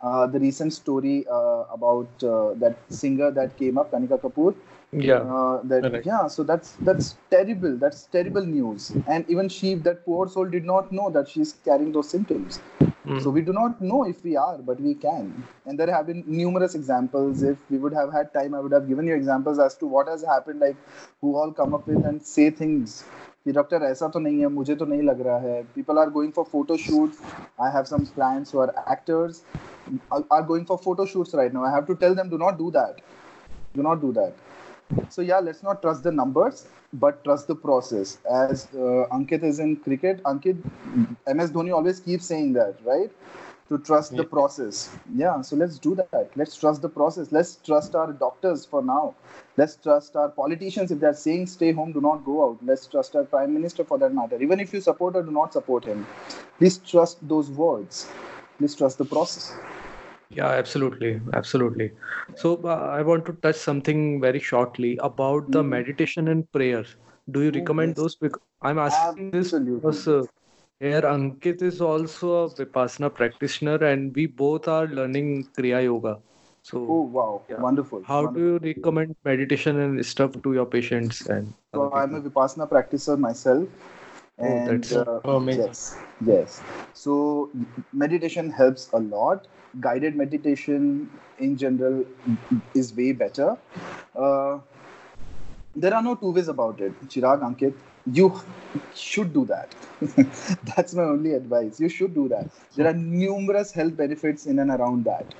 Uh, 0.00 0.26
the 0.26 0.38
recent 0.40 0.72
story 0.72 1.24
uh, 1.30 1.64
about 1.72 2.08
uh, 2.24 2.54
that 2.54 2.76
singer 2.88 3.30
that 3.30 3.56
came 3.56 3.78
up 3.78 3.90
kanika 3.92 4.18
kapoor 4.22 4.54
Yeah. 4.93 5.23
uh, 5.37 5.61
that 5.65 5.81
Correct. 5.83 6.05
yeah 6.05 6.27
so 6.27 6.43
that's 6.43 6.69
that's 6.87 7.07
terrible 7.29 7.73
that's 7.77 8.03
terrible 8.13 8.45
news 8.45 8.85
and 9.07 9.25
even 9.29 9.49
she 9.49 9.73
that 9.87 10.05
poor 10.05 10.27
soul 10.35 10.45
did 10.53 10.63
not 10.69 10.93
know 10.99 11.09
that 11.09 11.27
she's 11.27 11.51
carrying 11.65 11.91
those 11.91 12.09
symptoms 12.09 12.59
Mm. 13.07 13.19
so 13.23 13.29
we 13.29 13.41
do 13.41 13.53
not 13.55 13.81
know 13.89 13.97
if 14.05 14.23
we 14.27 14.31
are 14.35 14.57
but 14.69 14.79
we 14.85 14.93
can 14.93 15.27
and 15.65 15.79
there 15.81 15.91
have 15.91 16.07
been 16.07 16.23
numerous 16.27 16.73
examples 16.79 17.43
if 17.51 17.69
we 17.73 17.77
would 17.83 17.93
have 17.99 18.09
had 18.15 18.33
time 18.33 18.57
i 18.57 18.59
would 18.63 18.73
have 18.77 18.87
given 18.87 19.07
you 19.11 19.13
examples 19.17 19.61
as 19.65 19.77
to 19.83 19.91
what 19.93 20.09
has 20.13 20.25
happened 20.31 20.59
like 20.65 20.75
who 21.21 21.31
all 21.41 21.53
come 21.59 21.77
up 21.77 21.87
with 21.91 22.09
and 22.11 22.25
say 22.31 22.47
things 22.61 22.97
कि 23.45 23.51
doctor 23.53 23.83
ऐसा 23.89 24.07
तो 24.13 24.19
नहीं 24.19 24.39
है 24.39 24.47
मुझे 24.53 24.75
तो 24.75 24.85
नहीं 24.85 25.01
लग 25.09 25.21
रहा 25.27 25.37
है 25.39 25.61
people 25.75 25.97
are 25.99 26.09
going 26.17 26.31
for 26.35 26.45
photo 26.51 26.77
shoots 26.87 27.19
I 27.61 27.71
have 27.73 27.83
some 27.91 28.03
clients 28.15 28.53
who 28.55 28.59
are 28.61 28.73
actors 28.91 29.41
are 30.31 30.43
going 30.45 30.65
for 30.65 30.77
photo 30.85 31.05
shoots 31.13 31.35
right 31.35 31.53
now 31.53 31.63
I 31.65 31.71
have 31.73 31.85
to 31.85 31.93
tell 32.03 32.15
them 32.15 32.29
do 32.29 32.37
not 32.45 32.57
do 32.57 32.69
that 32.79 33.01
do 33.77 33.83
not 33.85 33.99
do 34.01 34.11
that 34.17 34.43
so 35.08 35.22
yeah 35.22 35.38
let's 35.38 35.62
not 35.62 35.82
trust 35.82 36.02
the 36.02 36.12
numbers 36.12 36.66
but 36.94 37.22
trust 37.24 37.46
the 37.46 37.54
process 37.54 38.18
as 38.30 38.68
uh, 38.74 39.16
ankit 39.16 39.42
is 39.42 39.58
in 39.58 39.76
cricket 39.76 40.22
ankit 40.24 40.56
ms 41.38 41.50
dhoni 41.56 41.74
always 41.78 42.00
keeps 42.00 42.26
saying 42.26 42.52
that 42.52 42.74
right 42.84 43.10
to 43.72 43.78
trust 43.78 44.14
the 44.14 44.24
process. 44.24 44.90
Yeah, 45.14 45.40
so 45.40 45.56
let's 45.56 45.78
do 45.78 45.94
that. 45.94 46.30
Let's 46.36 46.56
trust 46.56 46.82
the 46.82 46.88
process. 46.88 47.32
Let's 47.32 47.56
trust 47.56 47.94
our 47.94 48.12
doctors 48.12 48.66
for 48.66 48.82
now. 48.82 49.14
Let's 49.56 49.76
trust 49.76 50.16
our 50.16 50.28
politicians 50.28 50.90
if 50.90 51.00
they're 51.00 51.14
saying 51.14 51.46
stay 51.46 51.72
home, 51.72 51.92
do 51.92 52.00
not 52.00 52.24
go 52.24 52.44
out. 52.44 52.58
Let's 52.62 52.86
trust 52.86 53.16
our 53.16 53.24
prime 53.24 53.54
minister 53.54 53.84
for 53.84 53.98
that 53.98 54.14
matter. 54.14 54.40
Even 54.42 54.60
if 54.60 54.74
you 54.74 54.80
support 54.80 55.16
or 55.16 55.22
do 55.22 55.30
not 55.30 55.52
support 55.52 55.84
him, 55.84 56.06
please 56.58 56.78
trust 56.78 57.26
those 57.26 57.50
words. 57.50 58.08
Please 58.58 58.74
trust 58.74 58.98
the 58.98 59.06
process. 59.06 59.54
Yeah, 60.34 60.48
absolutely, 60.48 61.20
absolutely. 61.34 61.92
So 62.36 62.56
uh, 62.64 62.88
I 62.98 63.02
want 63.02 63.26
to 63.26 63.32
touch 63.34 63.56
something 63.56 64.20
very 64.20 64.40
shortly 64.40 64.96
about 65.08 65.50
the 65.52 65.62
Mhm. 65.62 65.68
meditation 65.74 66.28
and 66.28 66.50
prayer. 66.52 66.84
Do 67.30 67.42
you 67.42 67.50
Oh, 67.50 67.54
recommend 67.58 67.90
yes. 67.90 67.96
those? 67.96 68.16
Because 68.16 68.40
I'm 68.62 68.78
asking 68.78 69.30
this 69.30 69.52
Absolutely. 69.52 69.74
because 69.74 70.08
uh, 70.08 70.22
here 70.80 71.02
Ankit 71.02 71.62
is 71.62 71.80
also 71.80 72.32
a 72.44 72.48
Vipassana 72.60 73.12
practitioner, 73.20 73.76
and 73.92 74.14
we 74.14 74.26
both 74.26 74.68
are 74.68 74.86
learning 74.86 75.28
Kriya 75.58 75.82
Yoga. 75.84 76.16
So 76.62 76.78
Oh, 76.88 77.00
wow. 77.18 77.42
Yeah. 77.48 77.60
Wonderful. 77.60 78.02
how 78.12 78.22
wonderful. 78.24 78.40
do 78.40 78.48
you 78.52 78.58
recommend 78.70 79.16
meditation 79.24 79.80
and 79.86 80.04
stuff 80.14 80.40
to 80.42 80.54
your 80.60 80.66
patients 80.66 81.26
and 81.36 81.52
So 81.74 81.90
I'm 81.92 82.14
a? 82.14 82.20
Vipassana 82.20 82.68
practitioner 82.68 83.16
myself. 83.28 83.68
Oh, 84.38 84.58
that's- 84.66 84.92
uh, 84.92 85.20
Oh, 85.24 85.36
amazing. 85.36 85.66
yes, 85.66 85.96
yes. 86.26 86.60
So 86.94 87.50
meditation 87.92 88.50
helps 88.50 88.88
a 88.92 88.98
lot. 88.98 89.46
Guided 89.80 90.16
meditation 90.16 91.08
in 91.38 91.56
general 91.56 92.04
is 92.74 92.94
way 92.94 93.12
better. 93.12 93.56
Uh, 94.14 94.58
there 95.74 95.94
are 95.94 96.02
no 96.02 96.14
two 96.14 96.30
ways 96.32 96.48
about 96.48 96.80
it. 96.80 96.92
Chirag 97.08 97.40
Ankit, 97.40 97.74
you 98.12 98.32
should 98.94 99.32
do 99.32 99.44
that. 99.46 99.74
That's 100.76 100.94
my 100.94 101.04
only 101.04 101.32
advice. 101.34 101.80
You 101.80 101.88
should 101.88 102.14
do 102.14 102.28
that. 102.28 102.48
There 102.76 102.86
are 102.86 102.92
numerous 102.94 103.72
health 103.72 103.96
benefits 103.96 104.46
in 104.46 104.58
and 104.58 104.70
around 104.70 105.04
that. 105.04 105.34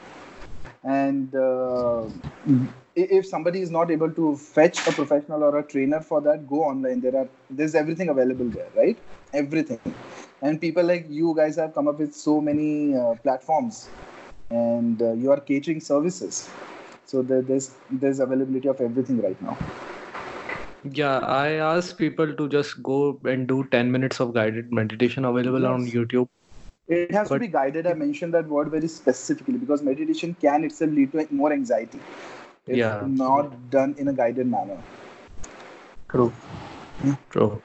And 0.85 1.35
uh, 1.35 2.09
if 2.95 3.27
somebody 3.27 3.61
is 3.61 3.71
not 3.71 3.91
able 3.91 4.11
to 4.13 4.37
fetch 4.37 4.87
a 4.87 4.93
professional 4.93 5.45
or 5.45 5.59
a 5.59 5.63
trainer 5.63 6.01
for 6.01 6.21
that, 6.23 6.47
go 6.49 6.65
online. 6.65 7.01
There 7.01 7.17
are 7.17 7.29
there's 7.51 7.75
everything 7.75 8.09
available 8.09 8.49
there, 8.49 8.71
right? 8.77 8.99
Everything. 9.33 9.81
And 10.43 10.61
people 10.61 10.85
like 10.85 11.07
you 11.09 11.35
guys 11.37 11.57
have 11.57 11.75
come 11.75 11.89
up 11.89 11.99
with 11.99 12.15
so 12.15 12.41
many 12.41 12.97
uh, 12.97 13.15
platforms, 13.23 13.89
and 14.51 15.01
uh, 15.01 15.13
you 15.13 15.31
are 15.31 15.41
catering 15.41 15.81
services. 15.81 16.51
So 17.07 17.23
there, 17.23 17.43
there's 17.43 17.75
there's 17.91 18.21
availability 18.21 18.69
of 18.69 18.81
everything 18.81 19.23
right 19.23 19.41
now. 19.41 19.57
Yeah, 20.85 21.19
I 21.19 21.53
ask 21.53 21.97
people 21.97 22.35
to 22.35 22.49
just 22.49 22.83
go 22.83 23.21
and 23.25 23.47
do 23.47 23.65
10 23.71 23.93
minutes 23.93 24.21
of 24.21 24.35
guided 24.35 24.73
meditation 24.73 25.25
available 25.25 25.65
on 25.67 25.87
YouTube. 25.87 26.29
It 26.89 27.13
has 27.13 27.29
to 27.29 27.39
be 27.39 27.47
guided. 27.49 27.87
I 27.87 27.95
mentioned 27.95 28.35
that 28.35 28.49
word 28.49 28.69
very 28.69 28.89
specifically 28.89 29.55
because 29.55 29.83
meditation 29.83 30.37
can 30.41 30.65
itself 30.65 30.91
lead 30.91 31.13
to 31.13 31.27
more 31.31 31.53
anxiety 31.53 32.01
if 32.67 32.77
Yeah. 32.77 33.07
not 33.07 33.71
done 33.71 33.95
in 33.99 34.09
a 34.09 34.13
guided 34.13 34.47
manner. 34.47 34.79
True. 36.11 36.33
True. 37.31 37.63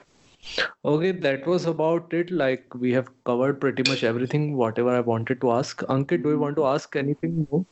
Okay, 0.84 1.10
that 1.12 1.46
was 1.46 1.66
about 1.66 2.14
it. 2.14 2.30
Like 2.30 2.74
we 2.74 2.92
have 2.92 3.08
covered 3.24 3.60
pretty 3.60 3.82
much 3.90 4.04
everything, 4.04 4.56
whatever 4.56 4.94
I 4.96 5.00
wanted 5.00 5.40
to 5.42 5.50
ask. 5.52 5.82
Ankit, 5.96 6.22
do 6.22 6.30
you 6.30 6.38
want 6.38 6.56
to 6.56 6.66
ask 6.66 6.96
anything 6.96 7.46
more? 7.50 7.64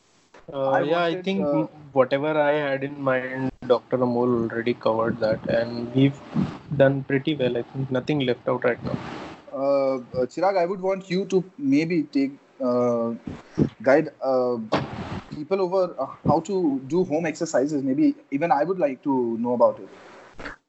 Uh, 0.53 0.69
I 0.71 0.81
yeah, 0.81 1.03
I 1.03 1.21
think 1.21 1.45
uh, 1.45 1.63
whatever 1.93 2.39
I 2.39 2.51
had 2.53 2.83
in 2.83 3.01
mind, 3.01 3.49
Dr. 3.67 3.97
Amol 3.97 4.35
already 4.43 4.73
covered 4.73 5.19
that, 5.19 5.49
and 5.49 5.93
we've 5.95 6.19
done 6.77 7.03
pretty 7.03 7.35
well. 7.35 7.57
I 7.57 7.63
think 7.63 7.91
nothing 7.91 8.19
left 8.19 8.47
out 8.47 8.63
right 8.63 8.83
now. 8.83 8.97
Uh, 9.57 10.25
Chirag, 10.31 10.55
I 10.55 10.65
would 10.65 10.81
want 10.81 11.09
you 11.09 11.25
to 11.25 11.43
maybe 11.57 12.03
take 12.03 12.33
uh, 12.63 13.13
guide 13.81 14.09
uh, 14.23 14.57
people 15.35 15.61
over 15.61 15.95
uh, 15.99 16.05
how 16.27 16.41
to 16.41 16.79
do 16.87 17.03
home 17.03 17.25
exercises. 17.25 17.81
Maybe 17.81 18.13
even 18.29 18.51
I 18.51 18.63
would 18.63 18.77
like 18.77 19.01
to 19.03 19.37
know 19.39 19.53
about 19.53 19.79
it. 19.79 19.89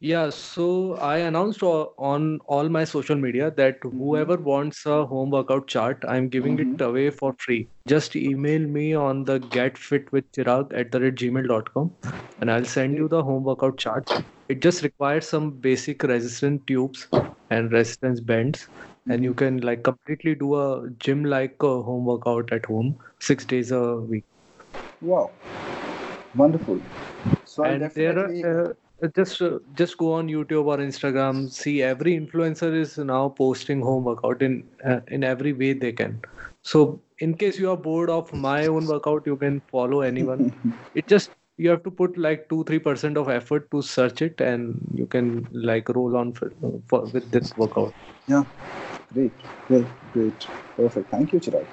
Yeah, 0.01 0.31
so 0.31 0.95
I 0.95 1.19
announced 1.19 1.63
on 1.63 2.39
all 2.47 2.69
my 2.71 2.85
social 2.85 3.17
media 3.17 3.51
that 3.57 3.79
whoever 3.83 4.37
wants 4.37 4.87
a 4.87 5.05
home 5.05 5.31
workout 5.31 5.67
chart, 5.67 6.03
I'm 6.09 6.31
giving 6.31 6.59
it 6.59 6.81
away 6.81 7.11
for 7.11 7.35
free. 7.39 7.69
Just 7.87 8.17
email 8.17 8.61
me 8.61 8.95
on 8.95 9.25
the 9.25 9.41
getfitwithchirag 9.41 10.73
at 10.73 10.93
the 10.93 11.01
rate 11.01 11.17
gmail.com 11.17 11.93
and 12.41 12.51
I'll 12.51 12.65
send 12.65 12.97
you 12.97 13.09
the 13.09 13.23
home 13.23 13.45
workout 13.45 13.77
chart. 13.77 14.11
It 14.49 14.63
just 14.63 14.83
requires 14.83 15.29
some 15.29 15.51
basic 15.51 16.03
resistance 16.05 16.63
tubes 16.67 17.09
and 17.51 17.73
resistance 17.73 18.21
bands, 18.21 18.69
and 19.09 19.25
you 19.25 19.35
can 19.35 19.59
like 19.61 19.83
completely 19.85 20.35
do 20.35 20.55
a 20.55 20.89
gym 20.99 21.25
like 21.25 21.57
uh, 21.63 21.81
home 21.83 22.05
workout 22.07 22.53
at 22.53 22.67
home 22.67 22.97
six 23.21 23.45
days 23.45 23.71
a 23.73 23.97
week. 23.97 24.25
Wow, 25.01 25.31
wonderful. 26.35 26.81
So 27.45 27.65
I'll 27.65 27.79
and 27.79 27.79
definitely. 27.79 27.95
there 27.95 28.19
are 28.19 28.77
uh, 29.03 29.09
just 29.17 29.41
uh, 29.43 29.59
just 29.75 29.97
go 29.99 30.13
on 30.13 30.29
YouTube 30.29 30.67
or 30.67 30.79
Instagram. 30.79 31.51
See, 31.51 31.83
every 31.83 32.19
influencer 32.19 32.75
is 32.75 32.99
now 32.99 33.29
posting 33.29 33.81
home 33.83 34.05
workout 34.05 34.43
in 34.43 34.65
uh, 34.85 35.01
in 35.09 35.25
every 35.25 35.53
way 35.53 35.73
they 35.73 35.93
can. 35.93 36.21
So, 36.63 37.01
in 37.19 37.35
case 37.37 37.59
you 37.59 37.71
are 37.71 37.77
bored 37.77 38.11
of 38.11 38.33
my 38.33 38.67
own 38.67 38.87
workout, 38.87 39.27
you 39.27 39.37
can 39.37 39.61
follow 39.73 40.01
anyone. 40.01 40.47
it 40.95 41.07
just 41.09 41.31
you 41.59 41.71
have 41.71 41.83
to 41.85 41.91
put 41.91 42.17
like 42.19 42.49
two 42.49 42.65
three 42.65 42.79
percent 42.79 43.17
of 43.19 43.29
effort 43.29 43.71
to 43.73 43.83
search 43.83 44.23
it, 44.23 44.41
and 44.41 44.81
you 44.95 45.07
can 45.07 45.47
like 45.53 45.89
roll 45.91 46.17
on 46.17 46.33
for, 46.35 46.53
for 46.89 47.07
with 47.07 47.31
this 47.33 47.55
workout. 47.57 47.95
Yeah. 48.27 48.45
Great, 49.13 49.43
great, 49.67 49.89
great. 50.13 50.47
Perfect. 50.77 51.11
Thank 51.11 51.33
you, 51.33 51.41
Chirag. 51.41 51.69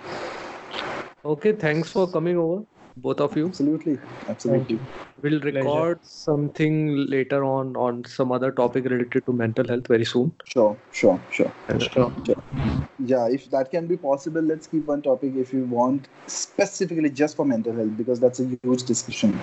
Okay, 1.23 1.53
thanks 1.53 1.91
for 1.91 2.09
coming 2.09 2.37
over, 2.37 2.63
both 2.97 3.19
of 3.21 3.35
you. 3.35 3.47
Absolutely, 3.47 3.99
absolutely. 4.27 4.79
We'll 5.21 5.39
record 5.39 5.99
something 6.03 6.97
later 7.07 7.43
on 7.43 7.75
on 7.75 8.03
some 8.05 8.31
other 8.31 8.51
topic 8.51 8.85
related 8.85 9.25
to 9.25 9.33
mental 9.33 9.67
health 9.67 9.87
very 9.87 10.05
soon. 10.05 10.33
Sure, 10.45 10.77
sure, 10.91 11.19
sure. 11.29 11.51
Sure. 11.79 12.11
sure. 12.25 12.35
Yeah, 12.99 13.27
if 13.27 13.49
that 13.51 13.71
can 13.71 13.87
be 13.87 13.97
possible, 13.97 14.41
let's 14.41 14.67
keep 14.67 14.85
one 14.85 15.01
topic 15.01 15.33
if 15.35 15.53
you 15.53 15.63
want, 15.65 16.07
specifically 16.27 17.09
just 17.09 17.35
for 17.35 17.45
mental 17.45 17.73
health, 17.73 17.97
because 17.97 18.19
that's 18.19 18.39
a 18.39 18.57
huge 18.63 18.83
discussion. 18.83 19.37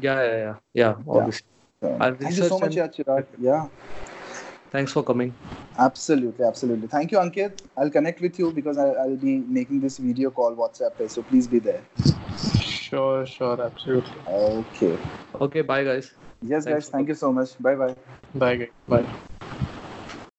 Yeah, 0.00 0.22
yeah, 0.22 0.36
yeah, 0.36 0.54
yeah. 0.74 0.94
Obviously. 1.08 1.46
So, 1.80 1.96
I'll 2.00 2.14
thank 2.14 2.36
you 2.36 2.44
so 2.44 2.58
much, 2.58 2.76
yeah, 2.76 2.88
Chirag. 2.88 3.26
Yeah, 3.38 3.68
Thanks 4.70 4.92
for 4.92 5.02
coming. 5.02 5.32
absolutely, 5.78 6.44
absolutely. 6.44 6.88
Thank 6.88 7.12
you, 7.12 7.18
Ankit. 7.18 7.62
I'll 7.76 7.90
connect 7.90 8.20
with 8.20 8.38
you 8.38 8.50
because 8.52 8.78
I, 8.78 8.88
I'll 8.88 9.16
be 9.16 9.38
making 9.38 9.80
this 9.80 9.98
video 9.98 10.30
call 10.30 10.54
WhatsApp, 10.54 11.08
so 11.08 11.22
please 11.22 11.46
be 11.46 11.58
there. 11.58 11.82
Sure, 12.88 13.26
sure, 13.26 13.60
absolutely. 13.60 14.22
Okay. 14.26 14.96
Okay, 15.34 15.60
bye, 15.60 15.84
guys. 15.84 16.10
Yes, 16.40 16.64
Thanks 16.64 16.86
guys. 16.86 16.90
Thank 16.90 17.08
you 17.08 17.14
so 17.14 17.32
much. 17.32 17.50
Bye 17.60 17.74
bye. 17.74 17.94
Bye, 18.34 18.56
guys. 18.56 18.68
Bye. 18.88 19.06